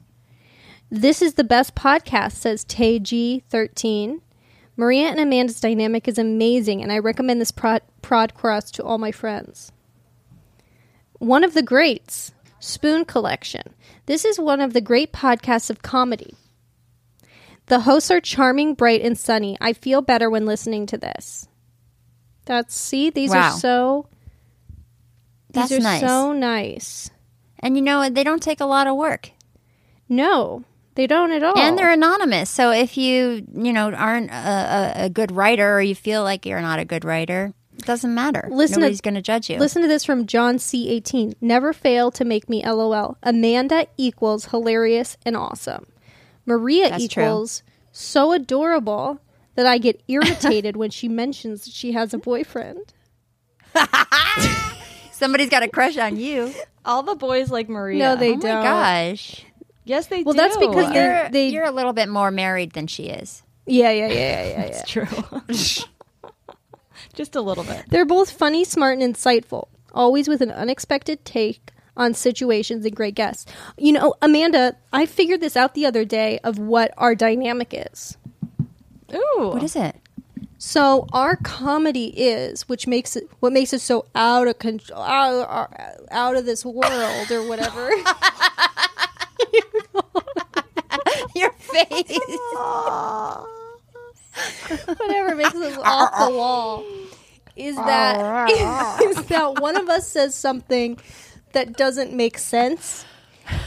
[0.91, 4.21] This is the best podcast, says Tay G13.
[4.77, 9.13] Maria and Amanda's dynamic is amazing, and I recommend this prod- podcast to all my
[9.13, 9.73] friends.
[11.19, 13.75] One of the greats, Spoon Collection.
[14.07, 16.35] This is one of the great podcasts of comedy.
[17.67, 19.57] The hosts are charming, bright, and sunny.
[19.61, 21.47] I feel better when listening to this.
[22.47, 23.53] That's see, these Wow.
[23.53, 24.07] are so
[25.53, 26.01] these That's are nice.
[26.01, 27.11] so nice.
[27.61, 29.31] And you know, they don't take a lot of work.
[30.09, 31.59] No, they don't at all.
[31.59, 32.51] And they're anonymous.
[32.51, 36.45] So if you, you know, aren't a, a, a good writer or you feel like
[36.47, 38.49] you're not a good writer, it doesn't matter.
[38.51, 39.59] Listen to- Nobody's going to judge you.
[39.59, 41.35] Listen to this from John C18.
[41.41, 43.17] Never fail to make me LOL.
[43.23, 45.87] Amanda equals hilarious and awesome.
[46.45, 47.23] Maria That's true.
[47.25, 49.21] equals so adorable
[49.55, 52.93] that I get irritated when she mentions that she has a boyfriend.
[55.13, 56.53] Somebody's got a crush on you.
[56.85, 57.99] All the boys like Maria.
[57.99, 58.63] No, they oh don't.
[58.63, 59.45] gosh.
[59.85, 60.25] Yes, they do.
[60.25, 60.39] Well, do.
[60.39, 63.43] that's because they- You're, they- you're a little bit more married than she is.
[63.67, 64.49] Yeah, yeah, yeah, yeah, yeah.
[64.49, 64.63] yeah.
[64.63, 65.07] It's true.
[67.15, 67.85] Just a little bit.
[67.89, 73.15] They're both funny, smart, and insightful, always with an unexpected take on situations and great
[73.15, 73.51] guests.
[73.77, 78.17] You know, Amanda, I figured this out the other day of what our dynamic is.
[79.13, 79.51] Ooh.
[79.53, 79.97] What is it?
[80.59, 85.73] So our comedy is, which makes it what makes it so out of control, out,
[86.11, 87.91] out of this world or whatever.
[91.35, 93.49] Your face.
[94.87, 96.85] whatever makes us off the wall.
[97.57, 98.51] Is that
[99.03, 100.99] is that one of us says something
[101.53, 103.05] that doesn't make sense?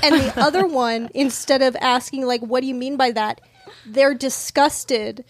[0.02, 3.42] And the other one instead of asking like what do you mean by that?
[3.86, 5.26] They're disgusted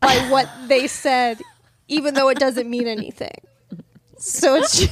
[0.00, 1.40] by what they said
[1.88, 3.38] even though it doesn't mean anything.
[4.18, 4.86] So it's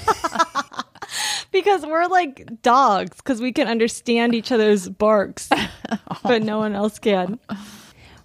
[1.50, 5.48] Because we're like dogs, because we can understand each other's barks,
[6.24, 7.38] but no one else can.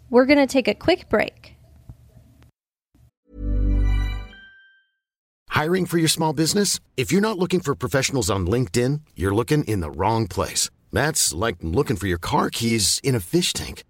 [0.10, 1.56] we're gonna take a quick break
[5.60, 6.80] Hiring for your small business?
[6.96, 10.70] If you're not looking for professionals on LinkedIn, you're looking in the wrong place.
[10.94, 13.84] That's like looking for your car keys in a fish tank.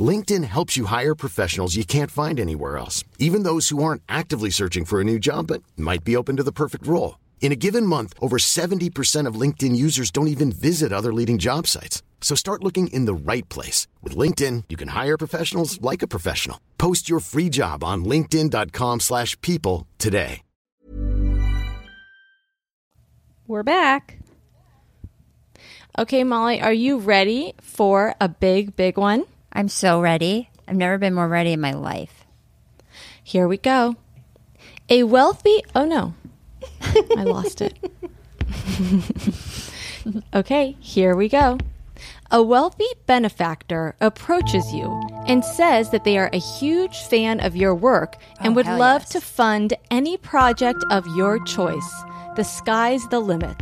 [0.00, 4.48] LinkedIn helps you hire professionals you can't find anywhere else, even those who aren't actively
[4.48, 7.18] searching for a new job but might be open to the perfect role.
[7.42, 11.66] In a given month, over 70% of LinkedIn users don't even visit other leading job
[11.66, 12.02] sites.
[12.22, 13.88] So start looking in the right place.
[14.00, 16.58] With LinkedIn, you can hire professionals like a professional.
[16.78, 20.42] Post your free job on linkedin.com/people slash people today.
[23.48, 24.22] we're back
[25.98, 29.26] Okay, Molly, are you ready for a big, big one?
[29.52, 30.48] I'm so ready.
[30.66, 32.24] I've never been more ready in my life.
[33.22, 33.96] Here we go.
[34.88, 35.62] A wealthy.
[35.74, 36.14] Oh no,
[37.16, 37.78] I lost it.
[40.34, 41.58] okay, here we go.
[42.30, 47.74] A wealthy benefactor approaches you and says that they are a huge fan of your
[47.74, 49.10] work and Oh, would love yes.
[49.10, 51.92] to fund any project of your choice.
[52.36, 53.56] The sky's the limit.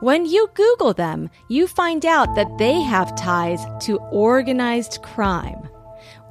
[0.00, 5.68] When you Google them, you find out that they have ties to organized crime.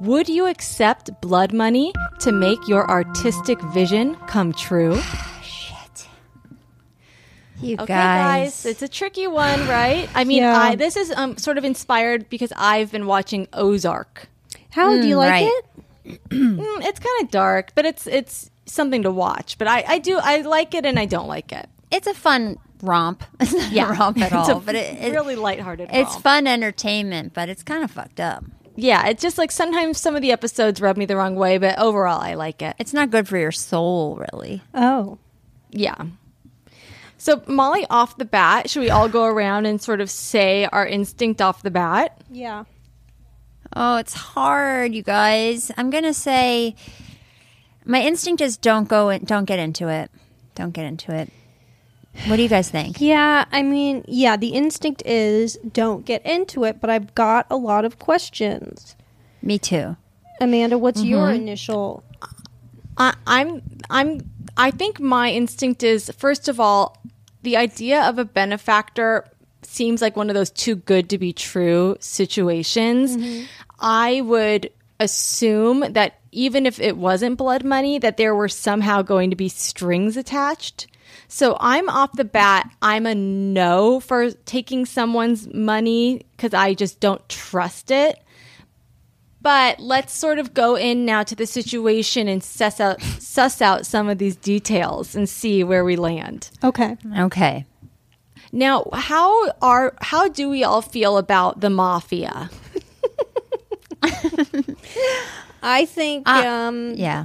[0.00, 5.00] Would you accept blood money to make your artistic vision come true?
[7.60, 8.62] You Okay, guys.
[8.62, 10.08] guys, it's a tricky one, right?
[10.14, 10.56] I mean, Yeah.
[10.58, 14.28] I, this is um, sort of inspired because I've been watching Ozark.
[14.70, 15.50] how do you like right.
[16.04, 19.58] it Mm, it's kind of dark, but it's it's something to watch.
[19.58, 21.68] But I, I do I like it and I don't like it.
[21.90, 23.24] it's a fun romp.
[23.40, 25.88] It's not a romp at It's a all, but it, it- really lighthearted.
[25.92, 26.22] it's romp.
[26.22, 28.44] fun entertainment, but it's kind of fucked up.
[28.76, 31.78] Yeah, it's just like sometimes some of the episodes rub me the wrong way, but
[31.78, 32.76] overall I like it.
[32.78, 34.62] It's not good for your soul, really.
[34.74, 35.18] oh
[35.70, 35.96] Yeah.
[37.26, 40.86] So Molly, off the bat, should we all go around and sort of say our
[40.86, 42.22] instinct off the bat?
[42.30, 42.62] yeah
[43.74, 45.72] Oh, it's hard, you guys.
[45.76, 46.76] I'm gonna say
[47.84, 50.08] my instinct is don't go in, don't get into it.
[50.54, 51.32] Don't get into it.
[52.28, 53.00] What do you guys think?
[53.00, 57.56] Yeah, I mean, yeah, the instinct is don't get into it, but I've got a
[57.56, 58.94] lot of questions.
[59.42, 59.96] Me too.
[60.40, 61.10] Amanda, what's mm-hmm.
[61.10, 62.04] your initial?
[62.96, 66.96] I, I'm I'm I think my instinct is first of all
[67.46, 69.24] the idea of a benefactor
[69.62, 73.44] seems like one of those too good to be true situations, mm-hmm.
[73.78, 79.30] I would assume that even if it wasn't blood money, that there were somehow going
[79.30, 80.88] to be strings attached.
[81.28, 86.98] So I'm off the bat, I'm a no for taking someone's money because I just
[86.98, 88.18] don't trust it.
[89.42, 93.86] But let's sort of go in now to the situation and suss out, suss out
[93.86, 96.50] some of these details and see where we land.
[96.64, 96.96] Okay.
[97.18, 97.64] Okay.
[98.52, 102.50] Now, how are how do we all feel about the mafia?
[105.62, 107.24] I think um Yeah.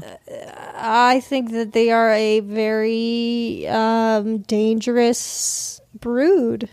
[0.76, 6.70] I think that they are a very um dangerous brood.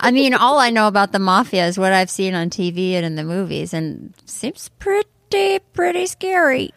[0.00, 3.04] I mean, all I know about the mafia is what I've seen on TV and
[3.06, 6.72] in the movies, and seems pretty, pretty scary.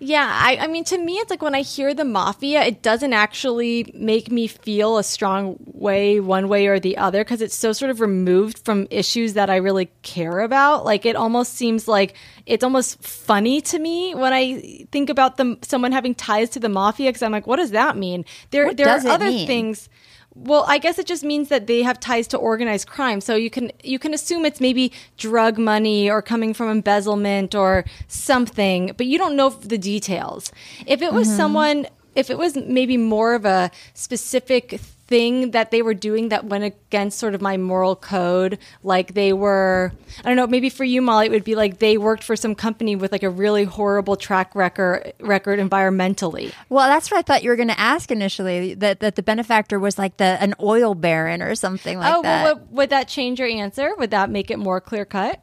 [0.00, 3.12] Yeah, I, I mean, to me, it's like when I hear the mafia, it doesn't
[3.12, 7.72] actually make me feel a strong way, one way or the other, because it's so
[7.72, 10.84] sort of removed from issues that I really care about.
[10.84, 15.58] Like, it almost seems like it's almost funny to me when I think about them,
[15.62, 18.24] someone having ties to the mafia, because I'm like, what does that mean?
[18.50, 19.46] There, What there are other mean?
[19.46, 19.88] things.
[20.36, 23.20] Well, I guess it just means that they have ties to organized crime.
[23.20, 27.84] So you can you can assume it's maybe drug money or coming from embezzlement or
[28.08, 30.50] something, but you don't know the details.
[30.86, 31.36] If it was mm-hmm.
[31.36, 36.46] someone if it was maybe more of a specific thing that they were doing that
[36.46, 40.84] went against sort of my moral code, like they were I don't know, maybe for
[40.84, 43.64] you Molly it would be like they worked for some company with like a really
[43.64, 46.52] horrible track record record environmentally.
[46.68, 48.74] Well, that's what I thought you were going to ask initially.
[48.74, 52.44] That that the benefactor was like the an oil baron or something like oh, that.
[52.44, 53.94] well, would, would that change your answer?
[53.96, 55.40] Would that make it more clear cut?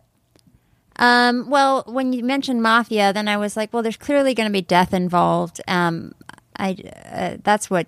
[0.97, 4.53] Um, well, when you mentioned mafia, then I was like, well, there's clearly going to
[4.53, 5.61] be death involved.
[5.67, 6.13] Um,
[6.57, 6.77] I
[7.11, 7.87] uh, that's what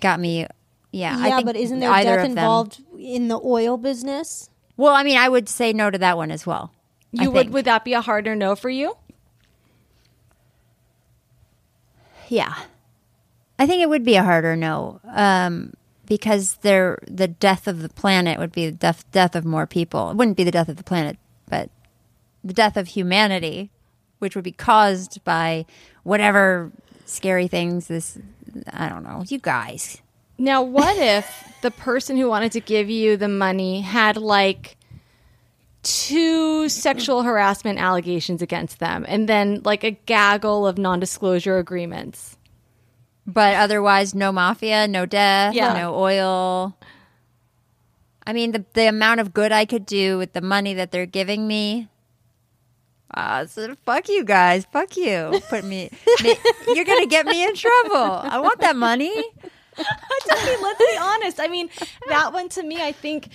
[0.00, 0.46] got me.
[0.92, 4.50] Yeah, I yeah, think but isn't there death of them- involved in the oil business?
[4.76, 6.72] Well, I mean, I would say no to that one as well.
[7.18, 7.52] I You would think.
[7.54, 8.96] would that be a harder no for you?
[12.28, 12.54] Yeah,
[13.58, 15.74] I think it would be a harder no, um,
[16.06, 20.10] because there the death of the planet would be the death death of more people.
[20.10, 21.70] It wouldn't be the death of the planet, but
[22.44, 23.70] the death of humanity,
[24.20, 25.66] which would be caused by
[26.04, 26.70] whatever
[27.04, 27.88] scary things.
[27.88, 28.16] This
[28.72, 29.24] I don't know.
[29.28, 30.00] You guys.
[30.40, 34.78] Now, what if the person who wanted to give you the money had like
[35.82, 42.38] two sexual harassment allegations against them and then like a gaggle of non-disclosure agreements?
[43.26, 45.74] But otherwise, no mafia, no death, Yeah.
[45.74, 46.74] no oil.
[48.26, 51.04] I mean, the the amount of good I could do with the money that they're
[51.06, 51.88] giving me.
[53.14, 55.38] Ah, so fuck you guys, fuck you.
[55.50, 55.90] Put me,
[56.22, 56.36] me-
[56.68, 57.94] you're gonna get me in trouble.
[58.24, 59.12] I want that money.
[59.78, 61.40] Let's be honest.
[61.40, 61.70] I mean,
[62.08, 63.28] that one to me, I think,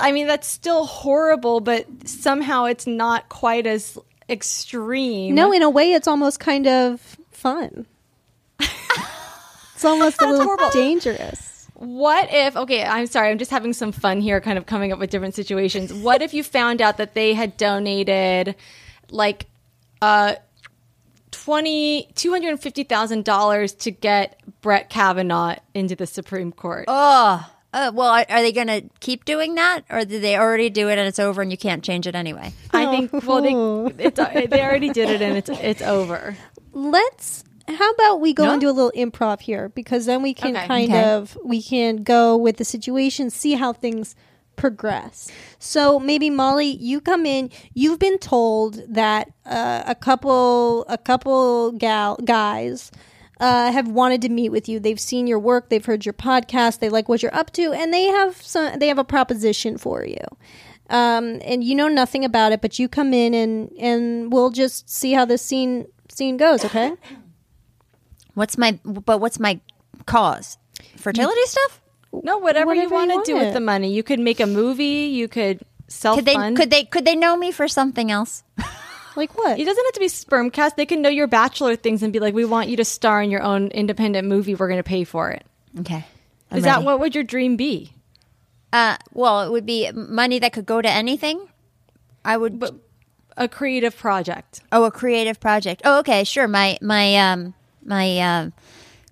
[0.00, 5.34] I mean, that's still horrible, but somehow it's not quite as extreme.
[5.34, 7.00] No, in a way, it's almost kind of
[7.30, 7.86] fun.
[8.60, 10.70] it's almost a little horrible.
[10.70, 11.68] dangerous.
[11.74, 14.98] What if, okay, I'm sorry, I'm just having some fun here, kind of coming up
[14.98, 15.92] with different situations.
[15.92, 18.54] What if you found out that they had donated
[19.10, 19.46] like
[20.00, 20.36] uh,
[21.32, 26.86] twenty two hundred and fifty thousand dollars to get Brett Kavanaugh into the Supreme Court?
[26.88, 30.88] Oh, uh, well, are, are they gonna keep doing that, or did they already do
[30.88, 32.52] it and it's over and you can't change it anyway?
[32.72, 34.18] I think, well, they, it's,
[34.50, 36.36] they already did it and it's, it's over.
[36.72, 37.44] Let's.
[37.68, 38.52] How about we go No?
[38.52, 40.66] and do a little improv here because then we can Okay.
[40.66, 41.10] kind Okay.
[41.10, 44.16] of we can go with the situation, see how things
[44.56, 45.30] progress.
[45.58, 47.50] So maybe Molly, you come in.
[47.72, 52.90] You've been told that uh, a couple a couple gal guys
[53.40, 54.78] uh, have wanted to meet with you.
[54.78, 55.68] They've seen your work.
[55.68, 56.78] They've heard your podcast.
[56.78, 58.78] They like what you're up to, and they have some.
[58.78, 60.24] They have a proposition for you.
[60.90, 64.88] Um, and you know nothing about it, but you come in and and we'll just
[64.90, 66.64] see how this scene scene goes.
[66.64, 66.92] Okay.
[68.34, 69.60] What's my but what's my
[70.06, 70.56] cause?
[70.96, 71.82] Fertility stuff?
[72.12, 73.92] No, whatever, you Whatever you want to do with the money.
[73.92, 74.84] You could make a movie.
[75.12, 76.56] You could self Could they fund.
[76.56, 78.42] could they could they know me for something else?
[79.16, 79.58] Like what?
[79.58, 80.76] It doesn't have to be sperm cast.
[80.76, 83.30] They can know your bachelor things and be like, "We want you to star in
[83.30, 84.54] your own independent movie.
[84.54, 85.44] We're going to pay for it."
[85.80, 86.04] Okay.
[86.50, 87.92] I'm Is that what would your dream be?
[88.72, 91.48] Uh, well, it would be money that could go to anything.
[92.24, 92.58] I would.
[92.58, 92.74] But
[93.36, 94.60] a creative project.
[94.72, 95.82] oh, a creative project.
[95.84, 96.48] Oh, okay, sure.
[96.48, 97.54] My my um
[97.84, 98.52] my um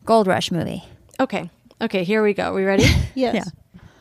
[0.05, 0.84] Gold Rush movie.
[1.18, 1.51] Okay.
[1.80, 2.05] Okay.
[2.05, 2.53] Here we go.
[2.55, 2.84] We ready?
[3.14, 3.51] Yes.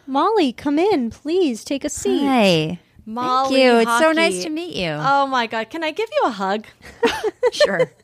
[0.08, 1.64] Molly, come in, please.
[1.64, 2.26] Take a seat.
[2.26, 2.80] Hi.
[3.10, 3.80] Molly Thank you.
[3.80, 4.90] It's so nice to meet you.
[4.92, 5.70] Oh my god!
[5.70, 6.66] Can I give you a hug?
[7.52, 7.92] sure.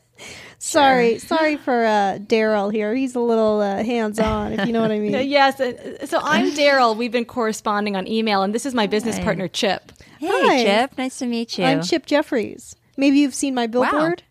[0.58, 2.94] Sorry, sorry for uh, Daryl here.
[2.94, 5.12] He's a little uh, hands on, if you know what I mean.
[5.28, 5.60] Yes.
[5.60, 6.96] uh, So I'm Daryl.
[6.96, 9.92] We've been corresponding on email, and this is my business partner, Chip.
[10.18, 10.64] Hey, Hi.
[10.64, 10.98] Chip.
[10.98, 11.64] Nice to meet you.
[11.66, 12.74] I'm Chip Jeffries.
[12.96, 14.22] Maybe you've seen my billboard.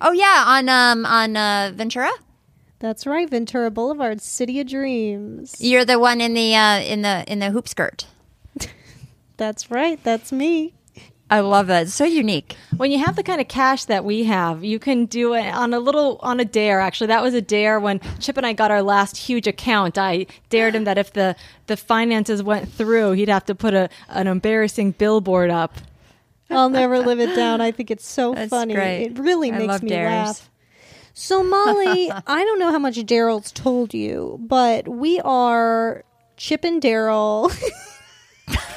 [0.00, 2.10] Oh yeah, on um on uh, Ventura.
[2.80, 5.54] That's right, Ventura Boulevard, City of Dreams.
[5.60, 8.06] You're the one in the uh, in the in the hoop skirt.
[9.36, 10.72] That's right, that's me.
[11.28, 11.82] I love that.
[11.84, 12.54] It's so unique.
[12.76, 15.74] When you have the kind of cash that we have, you can do it on
[15.74, 16.78] a little on a dare.
[16.78, 19.98] Actually, that was a dare when Chip and I got our last huge account.
[19.98, 21.34] I dared him that if the
[21.66, 25.74] the finances went through, he'd have to put a an embarrassing billboard up.
[26.48, 27.60] I'll never live it down.
[27.60, 28.74] I think it's so That's funny.
[28.74, 29.06] great.
[29.06, 30.10] It really I makes love me dares.
[30.12, 30.50] laugh.
[31.12, 36.04] So, Molly, I don't know how much Daryl's told you, but we are
[36.36, 37.50] Chip and Daryl.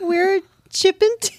[0.00, 0.40] We're
[0.70, 1.30] Chip and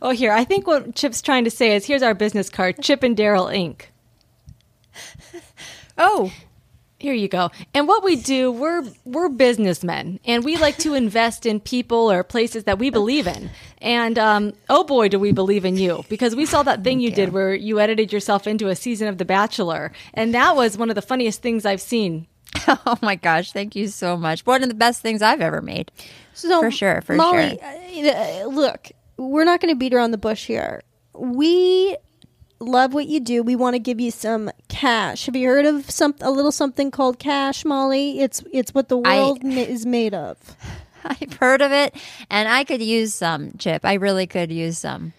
[0.00, 0.32] Oh, here.
[0.32, 3.52] I think what Chip's trying to say is here's our business card, Chip and Daryl
[3.52, 3.82] Inc.
[5.98, 6.32] Oh,
[7.02, 7.50] Here you go.
[7.74, 12.22] And what we do, we're we're businessmen, and we like to invest in people or
[12.22, 13.50] places that we believe in.
[13.78, 17.10] And um, oh boy, do we believe in you because we saw that thing you
[17.10, 20.90] did where you edited yourself into a season of The Bachelor, and that was one
[20.90, 22.28] of the funniest things I've seen.
[22.68, 24.46] oh my gosh, Thank you so much.
[24.46, 25.90] One of the best things I've ever made.
[26.34, 28.14] So, For sure, for Molly, sure.
[28.14, 30.84] uh, look, we're not going to beat around the bush here.
[31.14, 31.96] We
[32.62, 33.42] love what you do.
[33.42, 35.26] We want to give you some cash.
[35.26, 38.20] Have you heard of some a little something called cash, Molly?
[38.20, 40.38] It's it's what the I- world ma- is made of.
[41.04, 41.94] I've heard of it,
[42.30, 43.84] and I could use some, Chip.
[43.84, 45.12] I really could use some.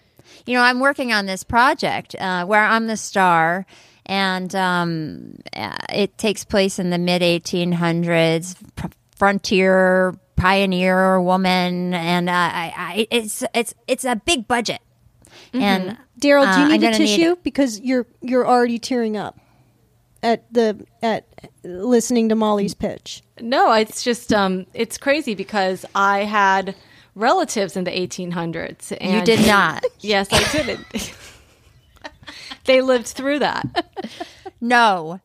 [0.46, 3.66] You know, I'm working on this project uh, where I'm the star,
[4.06, 8.56] and um, uh, it takes place in the mid 1800s.
[8.76, 14.80] P- frontier pioneer woman, and uh, I, I, it's it's it's a big budget.
[15.54, 19.38] And Daryl, do you uh, need a gonna tissue because you're you're already tearing up
[20.24, 21.26] at the at
[21.62, 23.22] listening to Molly's pitch.
[23.40, 26.74] No, it's just um, it's crazy because I had
[27.14, 28.96] relatives in the 1800s.
[29.00, 29.84] And You did not.
[30.00, 30.86] Yes, I didn't.
[32.64, 33.86] they lived through that.
[34.60, 35.20] No,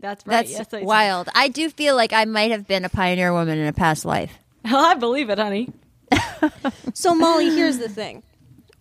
[0.00, 0.32] That's right.
[0.38, 0.86] that's yes, I did.
[0.86, 1.28] wild.
[1.34, 4.38] I do feel like I might have been a pioneer woman in a past life.
[4.64, 5.70] I believe it, honey.
[6.92, 8.22] So Molly, here's the thing.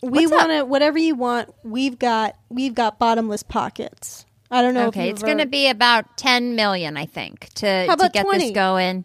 [0.03, 1.53] We want to whatever you want.
[1.63, 4.25] We've got we've got bottomless pockets.
[4.51, 4.87] I don't know.
[4.87, 8.37] Okay, if it's going to be about 10 million, I think, to, to get 20?
[8.37, 9.03] this going.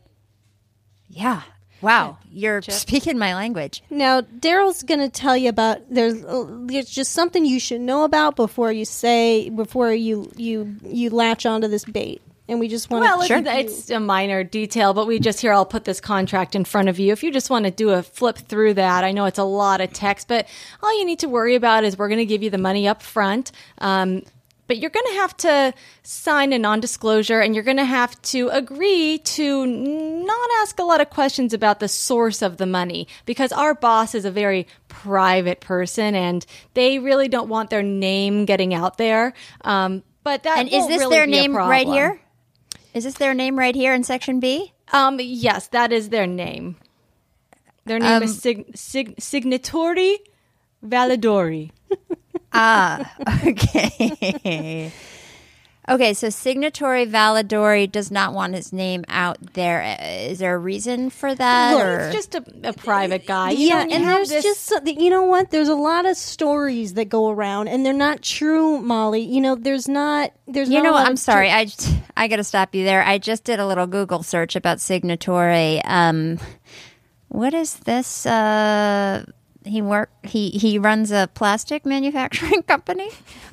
[1.08, 1.40] Yeah.
[1.80, 2.18] Wow.
[2.30, 3.82] You're speaking my language.
[3.88, 8.04] Now, Daryl's going to tell you about there's uh, there's just something you should know
[8.04, 12.90] about before you say before you you you latch onto this bait, and we just
[12.90, 13.34] want Well, to.
[13.38, 15.52] it's, it's a minor detail, but we just here.
[15.52, 17.12] I'll put this contract in front of you.
[17.12, 19.80] If you just want to do a flip through that, I know it's a lot
[19.80, 20.46] of text, but
[20.82, 23.02] all you need to worry about is we're going to give you the money up
[23.02, 23.52] front.
[23.78, 24.22] Um,
[24.66, 25.72] but you're going to have to
[26.02, 31.00] sign a non-disclosure, and you're going to have to agree to not ask a lot
[31.00, 35.60] of questions about the source of the money because our boss is a very private
[35.60, 36.44] person, and
[36.74, 39.32] they really don't want their name getting out there.
[39.62, 42.20] Um, but that And is won't this really their name right here?
[42.98, 44.72] Is this their name right here in section B?
[44.92, 46.74] Um, yes, that is their name.
[47.84, 50.16] Their name Um, is Sig- Sig- Signatori
[50.84, 51.70] Validori.
[52.52, 53.14] Ah,
[53.46, 54.90] okay.
[55.88, 59.82] Okay, so signatory Validori does not want his name out there.
[59.82, 61.74] Uh, there a reason for that?
[61.74, 61.98] Look, or?
[62.06, 63.50] it's just a, a private guy.
[63.50, 65.00] You yeah, and there's this- just something.
[65.00, 65.50] You know what?
[65.50, 69.22] There's a lot of stories that go around, and they're not true, Molly.
[69.22, 70.32] You know, there's not.
[70.46, 71.06] There's You know what?
[71.06, 71.48] I'm sorry.
[71.48, 73.02] tru- I just, I got to stop you there.
[73.02, 75.82] I just did a little Google search about signatory.
[75.84, 76.38] Um,
[77.28, 78.24] what is this?
[78.26, 79.24] Uh,
[79.64, 80.10] he work.
[80.24, 83.10] He he runs a plastic manufacturing company.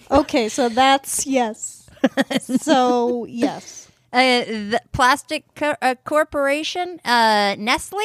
[0.09, 1.84] okay, so that's yes.
[2.39, 3.89] so yes.
[4.13, 7.99] Uh, the plastic co- uh, corporation, uh, Nestle,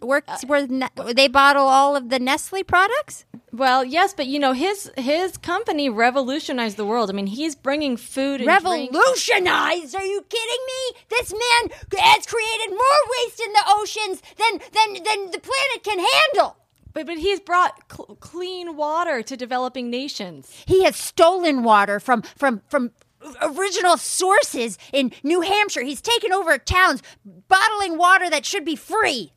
[0.00, 3.24] works where ne- they bottle all of the Nestle products.
[3.52, 7.08] well, yes, but you know his his company revolutionized the world.
[7.08, 9.94] I mean, he's bringing food and Revolutionized?
[9.94, 10.98] Are you kidding me?
[11.10, 15.98] This man has created more waste in the oceans than than than the planet can
[15.98, 16.56] handle.
[16.92, 20.50] But but he's brought cl- clean water to developing nations.
[20.66, 22.92] He has stolen water from from from
[23.40, 25.82] original sources in New Hampshire.
[25.82, 29.32] He's taken over towns, bottling water that should be free.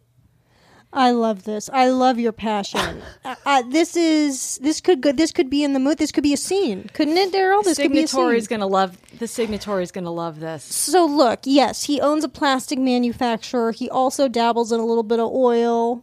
[0.95, 1.70] I love this.
[1.74, 3.01] I love your passion.
[3.26, 5.97] uh, uh, this is this could go, this could be in the mood.
[5.97, 7.64] This could be a scene, couldn't it, Daryl?
[7.64, 10.64] This could be a Signatory is gonna love the signatory is gonna love this.
[10.64, 13.72] So look, yes, he owns a plastic manufacturer.
[13.72, 16.01] He also dabbles in a little bit of oil,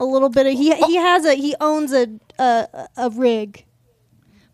[0.00, 3.64] a little bit of he he has a he owns a a, a rig.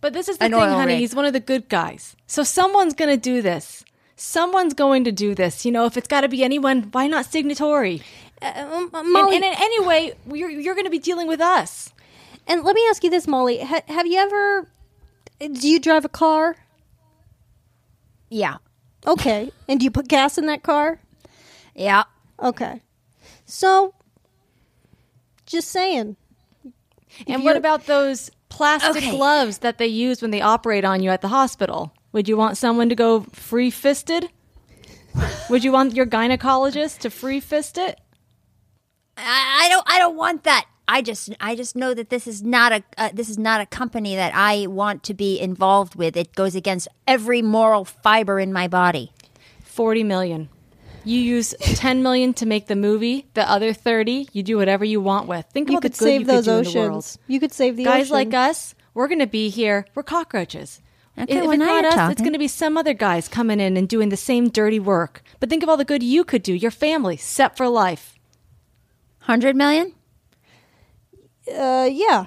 [0.02, 0.92] But this is the An thing, honey.
[0.92, 0.98] rig.
[1.00, 2.14] He's one of the good guys.
[2.26, 3.84] So someone's going to do this.
[4.16, 5.64] Someone's going to do this.
[5.64, 8.02] You know, if it's got to be anyone, why not signatory?
[8.42, 11.26] Uh, um, uh, And, Molly, and in any way, you're, you're going to be dealing
[11.26, 11.90] with us.
[12.46, 13.58] And let me ask you this, Molly.
[13.60, 14.68] Ha- have you ever?
[15.40, 16.56] Do you drive a car?
[18.28, 18.56] Yeah.
[19.06, 19.50] Okay.
[19.68, 21.00] and do you put gas in that car?
[21.74, 22.04] Yeah.
[22.42, 22.82] Okay.
[23.44, 23.94] So,
[25.46, 26.16] just saying.
[27.26, 29.10] And what about those plastic Okay.
[29.16, 31.92] gloves that they use when they operate on you at the hospital?
[32.12, 34.28] Would you want someone to go free fisted?
[35.48, 37.98] Would you want your gynecologist to free fist it?
[39.16, 39.84] I, I don't.
[39.88, 40.66] I don't want that.
[40.88, 41.34] I just.
[41.40, 42.82] I just know that this is not a.
[42.98, 46.16] Uh, this is not a company that I want to be involved with.
[46.16, 49.12] It goes against every moral fiber in my body.
[49.64, 50.48] 40 million.
[51.06, 55.00] You use 10 million to make the movie, the other 30 you do whatever you
[55.00, 55.46] want with.
[55.52, 56.98] Think You about the could good save you those could do in the world.
[56.98, 57.18] oceans.
[57.28, 58.10] You could save the Guys oceans.
[58.10, 59.86] like us, we're going to be here.
[59.94, 60.80] We're cockroaches.
[61.18, 62.12] Okay, if well, it's not us, talking.
[62.12, 65.22] it's going to be some other guys coming in and doing the same dirty work.
[65.40, 66.52] But think of all the good you could do.
[66.52, 68.18] Your family set for life.
[69.20, 69.94] Hundred million.
[71.48, 72.26] Uh, yeah.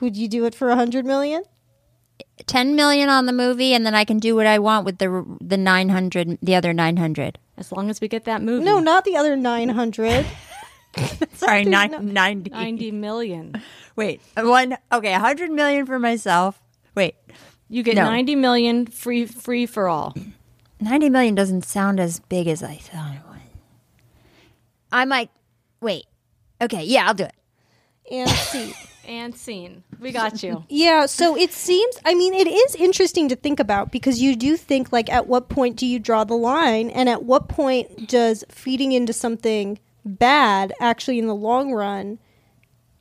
[0.00, 1.44] Would you do it for a hundred million?
[2.46, 5.24] 10 million on the movie and then I can do what I want with the
[5.40, 7.38] the 900 the other 900.
[7.58, 8.64] As long as we get that movie.
[8.64, 10.26] No, not the other nine hundred.
[11.34, 12.50] Sorry, There's nine, no- 90.
[12.50, 13.62] 90 million.
[13.96, 16.60] Wait, one okay, 100 million for myself.
[16.94, 17.14] Wait,
[17.68, 18.04] You get No.
[18.04, 20.14] 90 million free free for all.
[20.80, 23.40] 90 million doesn't sound as big as I thought it would.
[24.92, 25.30] I might
[25.80, 26.04] wait.
[26.60, 27.34] Okay, yeah, I'll do it.
[28.10, 28.72] and see.
[29.06, 29.84] And scene.
[30.00, 30.64] We got you.
[30.68, 34.56] Yeah, so it seems I mean it is interesting to think about because you do
[34.56, 38.44] think like at what point do you draw the line and at what point does
[38.48, 42.18] feeding into something bad actually in the long run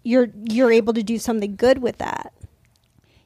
[0.05, 2.31] you're you're able to do something good with that.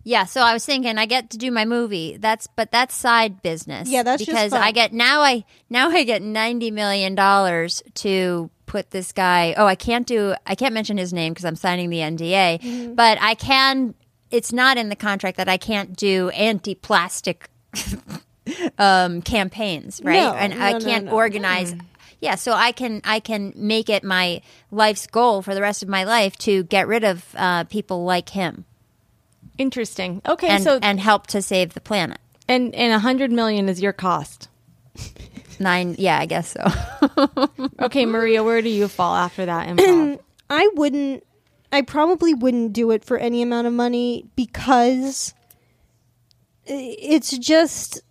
[0.04, 2.18] Yeah, so I was thinking I get to do my movie.
[2.18, 3.90] That's but that's side business.
[3.90, 4.62] Yeah, that's just because fun.
[4.62, 9.54] I get now I now I get 90 million dollars to put this guy.
[9.58, 12.94] Oh, I can't do I can't mention his name because I'm signing the NDA, Mm-hmm.
[12.94, 13.96] but I can
[14.32, 17.50] it's not in the contract that I can't do anti-plastic
[18.78, 20.16] um campaigns, right?
[20.22, 21.12] No, and I no, no, can't no.
[21.12, 21.76] organize
[22.22, 24.42] yeah, so I can I can make it my
[24.72, 28.30] life's goal for the rest of my life to get rid of uh, people like
[28.30, 28.66] him
[29.58, 30.22] Interesting.
[30.26, 32.18] Okay, and so and help to save the planet.
[32.48, 34.48] and and a 100 million is your cost.
[35.60, 37.50] Nine, yeah, I guess so.
[37.82, 40.20] Okay, Maria, where do you fall after that improv?
[40.50, 41.24] I wouldn't
[41.72, 45.34] I probably wouldn't do it for any amount of money because
[46.66, 48.02] it's just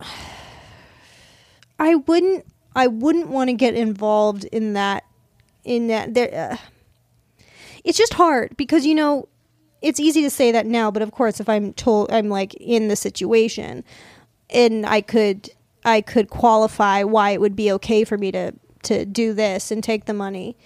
[1.78, 5.04] I wouldn't I wouldn't want to get involved in that
[5.64, 6.56] in that there uh,
[7.84, 9.28] it's just hard because you know
[9.82, 12.88] it's easy to say that now but of course if I'm told I'm like in
[12.88, 13.84] the situation
[14.50, 15.50] and I could
[15.84, 18.52] I could qualify why it would be okay for me to
[18.84, 20.56] to do this and take the money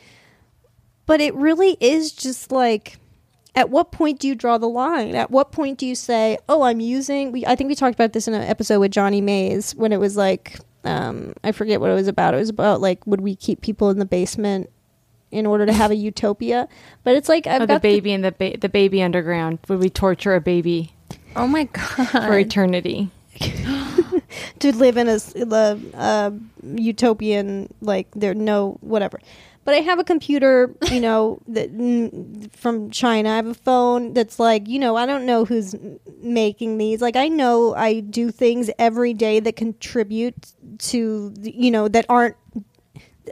[1.06, 2.98] but it really is just like
[3.54, 6.62] at what point do you draw the line at what point do you say oh
[6.62, 9.74] i'm using we, i think we talked about this in an episode with johnny mays
[9.76, 13.04] when it was like um, i forget what it was about it was about like
[13.06, 14.68] would we keep people in the basement
[15.30, 16.68] in order to have a utopia
[17.04, 19.58] but it's like i've Oh, the got the- baby in the ba- the baby underground.
[19.68, 20.92] Would we torture a baby
[21.34, 22.08] oh my god!
[22.10, 23.10] for eternity?
[24.58, 25.18] to live in a
[26.76, 29.20] utopian like there no whatever
[29.64, 34.12] but i have a computer you know that mm, from china i have a phone
[34.12, 38.00] that's like you know i don't know who's m- making these like i know i
[38.00, 40.34] do things every day that contribute
[40.78, 42.36] to you know that aren't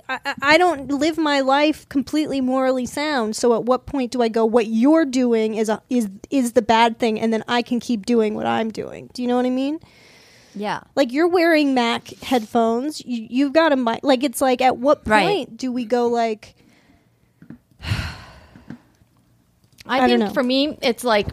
[0.09, 3.35] I, I- I don't live my life completely morally sound.
[3.35, 4.45] So at what point do I go?
[4.45, 8.07] What you're doing is a, is is the bad thing, and then I can keep
[8.07, 9.11] doing what I'm doing.
[9.15, 9.81] Do you know what I mean?
[10.55, 13.05] Yeah, like you're wearing Mac headphones.
[13.05, 14.01] You, you've got a mic.
[14.03, 15.57] Like it's like at what point Right.
[15.57, 16.55] do we go like?
[19.87, 20.35] I, I don't think know.
[20.35, 21.27] for me, it's like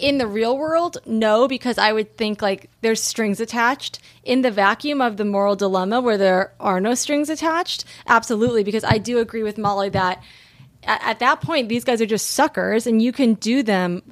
[0.00, 3.98] in the real world, no, because I would think like there's strings attached.
[4.22, 8.84] In the vacuum of the moral dilemma where there are no strings attached, absolutely, because
[8.84, 10.22] I do agree with Molly that
[10.82, 14.02] at, at that point, these guys are just suckers and you can do them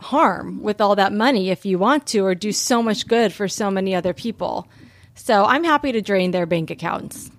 [0.00, 3.48] harm with all that money if you want to, or do so much good for
[3.48, 4.68] so many other people.
[5.14, 7.30] So I'm happy to drain their bank accounts.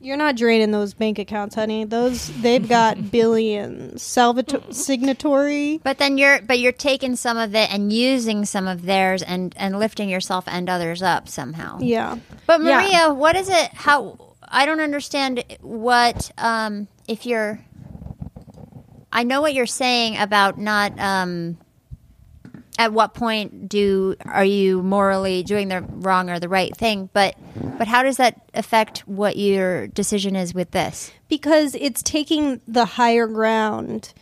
[0.00, 1.84] You're not draining those bank accounts, honey.
[1.84, 4.02] Those they've got billions.
[4.02, 5.80] Salvatore signatory.
[5.82, 9.52] But then you're but you're taking some of it and using some of theirs and
[9.56, 11.78] and lifting yourself and others up somehow.
[11.80, 12.18] Yeah.
[12.46, 12.80] But Yeah.
[12.80, 13.70] Maria, what is it?
[13.74, 14.16] How
[14.46, 17.58] I don't understand what um, if you're.
[19.12, 20.98] I know what you're saying about not.
[21.00, 21.58] Um,
[22.78, 27.08] at what point do are you morally doing the wrong or the right thing?
[27.12, 27.36] But
[27.78, 31.10] but how does that affect what your decision is with this?
[31.28, 34.12] because it's taking the higher ground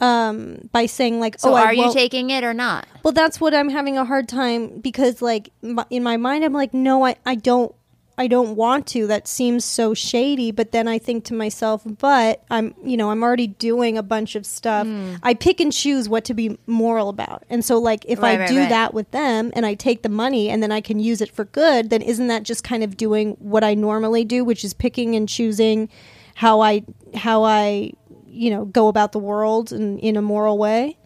[0.00, 2.86] um, by saying like, So "Oh, I are you taking it or not?
[3.02, 5.50] Well, that's what I'm having a hard time because, like,
[5.90, 7.74] in my mind, I'm like, no, I, I don't,
[8.18, 9.06] I don't want to.
[9.06, 10.50] That seems so shady.
[10.50, 14.34] But then I think to myself, but I'm, you know, I'm already doing a bunch
[14.36, 14.86] of stuff.
[14.86, 15.16] Hmm.
[15.22, 18.40] I pick and choose what to be moral about, and so like, if Right, I
[18.40, 18.68] right, do right.
[18.70, 21.44] that with them and I take the money and then I can use it for
[21.44, 25.14] good, then isn't that just kind of doing what I normally do, which is picking
[25.14, 25.88] and choosing
[26.36, 27.92] how I, how I,
[28.26, 30.96] you know, go about the world in, in a moral way?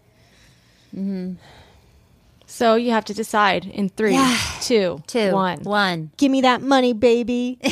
[2.50, 4.18] So you have to decide in three,
[4.60, 5.60] two, Two, one.
[5.62, 6.10] one.
[6.16, 7.58] Give me that money, baby.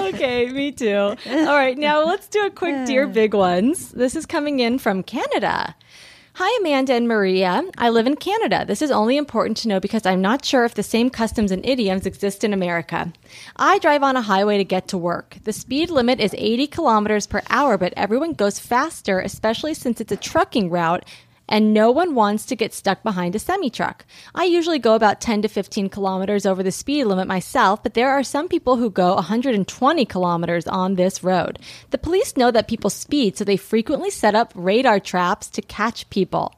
[0.00, 0.96] okay, me too.
[0.96, 3.92] All right, now let's do a quick Dear Big Ones.
[3.92, 5.76] This is coming in from Canada.
[6.34, 7.62] Hi, Amanda and Maria.
[7.78, 8.64] I live in Canada.
[8.66, 11.64] This is only important to know because I'm not sure if the same customs and
[11.64, 13.12] idioms exist in America.
[13.56, 15.36] I drive on a highway to get to work.
[15.44, 20.10] The speed limit is 80 kilometers per hour, but everyone goes faster, especially since it's
[20.10, 21.04] a trucking route
[21.48, 24.04] and no one wants to get stuck behind a semi truck.
[24.34, 28.10] I usually go about 10 to 15 kilometers over the speed limit myself, but there
[28.10, 31.58] are some people who go 120 kilometers on this road.
[31.90, 36.08] The police know that people speed, so they frequently set up radar traps to catch
[36.10, 36.54] people.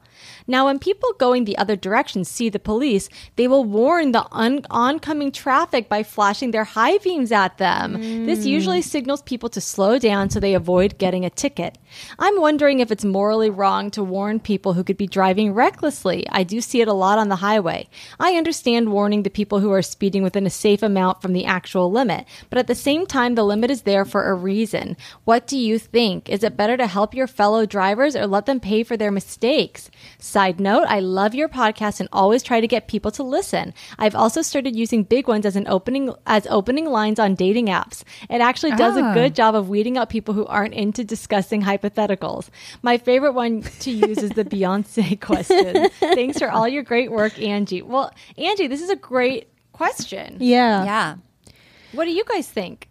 [0.47, 4.65] Now, when people going the other direction see the police, they will warn the un-
[4.69, 8.25] oncoming traffic by flashing their high beams at them.
[8.25, 8.49] This hmm.
[8.49, 11.77] usually signals people to slow down so they avoid getting a ticket.
[12.19, 16.25] I'm wondering if it's morally wrong to warn people who could be driving recklessly.
[16.29, 17.87] I do see it a lot on the highway.
[18.19, 21.91] I understand warning the people who are speeding within a safe amount from the actual
[21.91, 24.97] limit, but at the same time, the limit is there for a reason.
[25.23, 26.29] What do you think?
[26.29, 29.89] Is it better to help your fellow drivers or let them pay for their mistakes?
[30.35, 33.73] Side note, I love your podcast and always try to get people to listen.
[33.97, 38.03] I've also started using big ones as an opening as opening lines on dating apps.
[38.29, 39.13] It actually does a ah.
[39.13, 42.49] good job of weeding out people who aren't into discussing hypotheticals.
[42.81, 45.89] My favorite one to use is the Beyonce question.
[46.01, 47.81] Thanks for all your great work, Angie.
[47.81, 50.35] Well, Angie, this is a great question.
[50.41, 50.83] Yeah.
[50.83, 51.15] Yeah.
[51.93, 52.89] What do you guys think?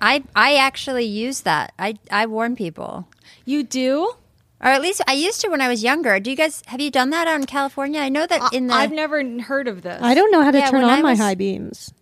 [0.00, 1.74] I I actually use that.
[1.78, 3.06] I I warn people.
[3.44, 4.14] You do?
[4.60, 6.18] Or at least I used to when I was younger.
[6.18, 8.00] Do you guys have you done that out in California?
[8.00, 10.00] I know that in the I've never heard of this.
[10.02, 11.92] I don't know how to Yeah, turn on I my was- high beams.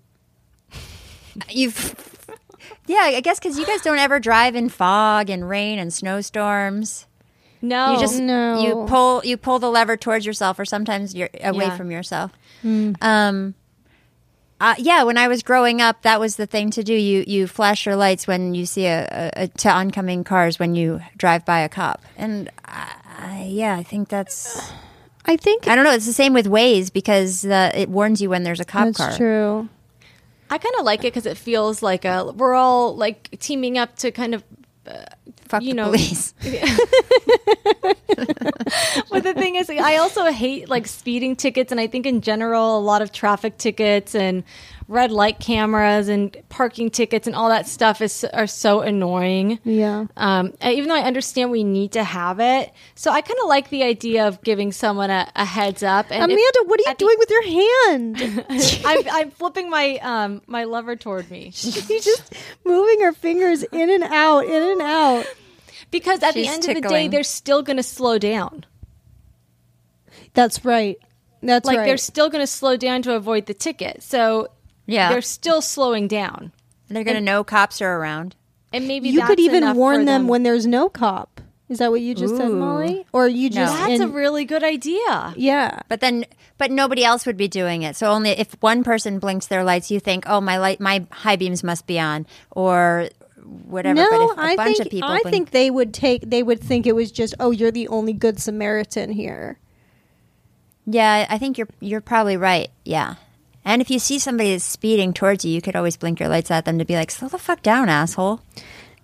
[1.50, 1.94] you've
[2.86, 7.06] Yeah, I guess cuz you guys don't ever drive in fog and rain and snowstorms.
[7.60, 7.94] No.
[7.94, 8.60] You just No.
[8.60, 11.76] you pull you pull the lever towards yourself or sometimes you're away Yeah.
[11.76, 12.30] from yourself.
[12.64, 13.54] Um
[14.64, 16.94] uh, yeah, when I was growing up, that was the thing to do.
[16.94, 19.06] You you flash your lights when you see a,
[19.36, 23.82] a, a to oncoming cars when you drive by a cop, and I, yeah, I
[23.82, 24.72] think that's
[25.26, 25.92] I think I don't know.
[25.92, 28.96] It's the same with Waze because uh, it warns you when there's a cop that's
[28.96, 29.14] car.
[29.14, 29.68] true.
[30.48, 33.96] I kind of like it because it feels like a we're all like teaming up
[33.96, 34.42] to kind of.
[35.54, 36.34] Fuck You know- police.
[39.10, 42.78] But the thing is, I also hate like speeding tickets, and I think in general,
[42.78, 44.42] a lot of traffic tickets and
[44.88, 49.58] red light cameras and parking tickets and all that stuff is are so annoying.
[49.64, 50.06] Yeah.
[50.16, 53.70] Um, even though I understand we need to have it, so I kind of like
[53.70, 56.06] the idea of giving someone a, a heads up.
[56.10, 58.44] And if- Amanda, what are you at the- doing with your hand?
[58.84, 62.34] I'm, I'm flipping my um my lever toward me She's just
[62.64, 65.26] moving her fingers in and out, in and out.
[65.94, 68.66] Because at the She's end of the day, they're still going to slow down.
[70.34, 70.98] That's right.
[71.42, 71.86] That's Like right.
[71.86, 74.02] they're still going to slow down to avoid the ticket.
[74.02, 74.48] So
[74.86, 76.52] Yeah, they're still slowing down.
[76.88, 78.36] And they're gonna know cops are around.
[78.72, 81.40] And maybe you that's could even warn for them, when there's no cop.
[81.68, 83.06] Is that what you just said, Molly?
[83.12, 83.56] Or you No.
[83.56, 85.32] just That's a really good idea.
[85.36, 85.80] yeah.
[85.88, 86.26] But then,
[86.58, 87.96] but nobody else would be doing it.
[87.96, 91.36] So only if one person blinks their lights, you think, oh, my light, my high
[91.36, 93.08] beams must be on, or
[93.44, 93.94] whatever.
[93.94, 96.28] No, but if a I bunch think of people, I blink- think they would take.
[96.28, 99.58] They would think it was just, oh, you're the only good Samaritan here.
[100.86, 102.70] yeah, I think you're you're probably right.
[102.84, 103.14] Yeah,
[103.64, 106.50] and if you see somebody that's speeding towards you, you could always blink your lights
[106.50, 108.40] at them to be like, slow the fuck down, asshole.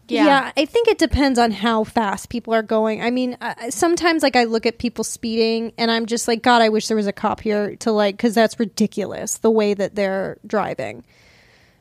[0.08, 0.50] Yeah.
[0.56, 3.00] I think it depends on how fast people are going.
[3.00, 6.62] I mean, uh, sometimes like I look at people speeding and I'm just like, God,
[6.62, 9.94] I wish there was a cop here to like, because that's ridiculous the way that
[9.94, 11.04] they're driving.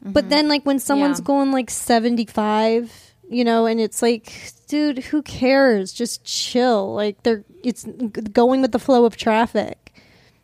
[0.01, 0.29] But mm-hmm.
[0.29, 1.25] then, like, when someone's Yeah.
[1.25, 4.31] going like 75, you know, and it's like,
[4.67, 5.91] dude, who cares?
[5.93, 6.93] Just chill.
[6.93, 7.85] Like, they're, it's
[8.31, 9.93] going with the flow of traffic.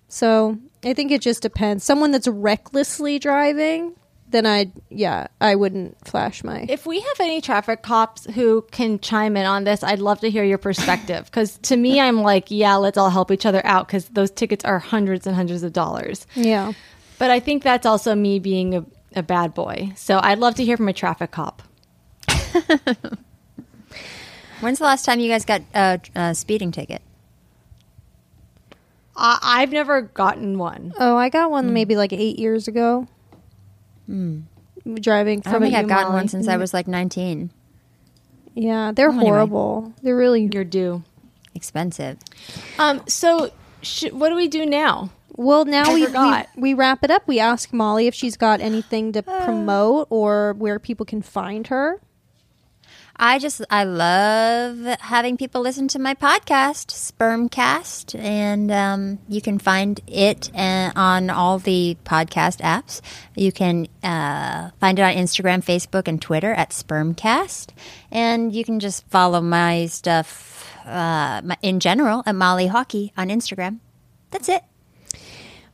[0.08, 1.84] So I think it just depends.
[1.84, 3.94] Someone that's recklessly driving,
[4.30, 6.66] then I'd, yeah, I wouldn't flash my.
[6.68, 10.30] If we have any traffic cops who can chime in on this, I'd love to
[10.30, 11.26] hear your perspective.
[11.26, 14.66] Because to me, I'm like, yeah, let's all help each other out because those tickets
[14.66, 16.28] are hundreds and hundreds of dollars.
[16.36, 16.74] yeah.
[17.18, 18.86] But I think that's also me being a,
[19.16, 19.92] a bad boy.
[19.96, 21.62] So I'd love to hear from a traffic cop.
[24.62, 27.02] When's the last time you guys got a, a speeding ticket?
[29.16, 30.94] I, I've never gotten one.
[30.98, 31.74] Oh, I got one hmm.
[31.74, 33.08] maybe like eight years ago.
[34.06, 34.42] Hmm.
[34.96, 36.60] Driving I from don't think a I've gotten one since I mm.
[36.60, 37.50] was like 19.
[38.54, 39.32] Yeah, they're Well, anyway.
[39.32, 39.94] horrible.
[40.04, 41.04] They're really You're due.
[41.56, 42.18] Expensive.
[42.78, 43.02] Um.
[43.08, 43.52] So,
[43.82, 45.10] sh- what do we do now?
[45.38, 47.28] Well, now we, we we wrap it up.
[47.28, 52.00] We ask Molly if she's got anything to promote or where people can find her.
[53.18, 59.58] I just I love having people listen to my podcast, Spermcast, and um, you can
[59.58, 63.00] find it uh, on all the podcast apps.
[63.34, 67.70] You can uh, find it on Instagram, Facebook, and Twitter at Spermcast,
[68.12, 73.80] and you can just follow my stuff uh, in general at Molly Hawkey on Instagram.
[74.32, 74.64] That's it.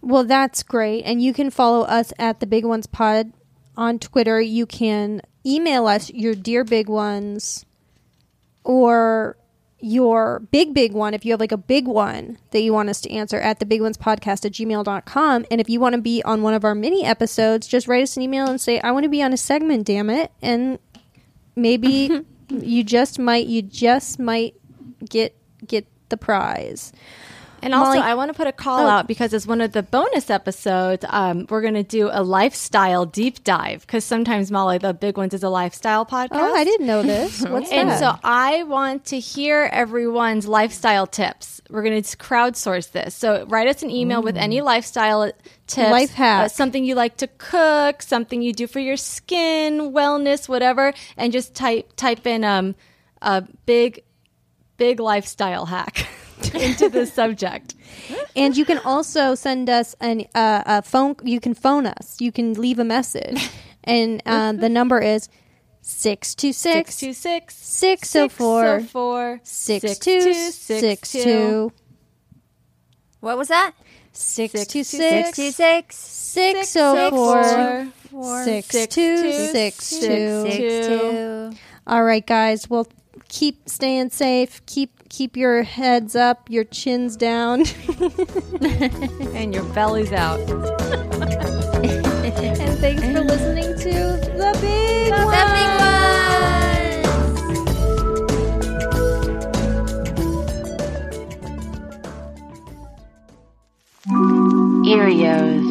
[0.01, 1.03] Well, that's great.
[1.03, 3.33] And you can follow us at the Big Ones Pod
[3.77, 4.41] on Twitter.
[4.41, 7.65] You can email us your dear big ones
[8.63, 9.37] or
[9.83, 13.01] your big big one if you have like a big one that you want us
[13.01, 16.21] to answer at the big ones podcast at gmail.com and if you want to be
[16.23, 19.03] on one of our mini episodes just write us an email and say i want
[19.03, 20.77] to be on a segment damn it and
[21.55, 24.53] maybe you just might you just might
[25.09, 25.35] get
[25.65, 26.93] get the prize
[27.61, 28.87] And also, I want to put a call Oh.
[28.87, 33.05] out because as one of the bonus episodes, um, we're going to do a lifestyle
[33.05, 36.29] deep dive because sometimes Molly, the big ones, is a lifestyle podcast.
[36.33, 37.75] oh i didn't know this what's that?
[37.75, 41.61] And so I want to hear everyone's lifestyle tips.
[41.69, 43.15] We're going to crowdsource this.
[43.15, 45.31] So write us an email with any lifestyle
[45.67, 46.45] tips, Life hack.
[46.45, 51.31] uh, something you like to cook, something you do for your skin, wellness, whatever, and
[51.31, 52.75] just type type in um
[53.21, 54.03] a big
[54.77, 56.07] big lifestyle hack
[56.55, 57.75] into the subject.
[58.35, 61.15] And you can also send us an uh, a phone.
[61.23, 62.19] You can phone us.
[62.19, 63.49] You can leave a message,
[63.83, 65.29] and uh, the number is
[65.81, 71.71] six two six 626 six zero four 604 six two six two
[73.19, 73.73] What was that?
[74.13, 80.43] six two Six six two six six zero four four six two six two.
[80.43, 81.51] six two.
[81.87, 82.69] All right, guys.
[82.69, 82.87] Well,
[83.29, 84.63] keep staying safe.
[84.65, 87.61] Keep keep your heads up, your chins down.
[89.35, 90.39] and your belly's out.
[91.83, 93.93] and thanks for listening to
[94.37, 95.51] the big The one.
[95.51, 95.91] big one.
[104.85, 105.61] Earios.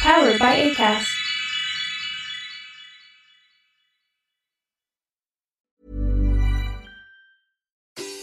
[0.00, 1.13] Powered by Acast.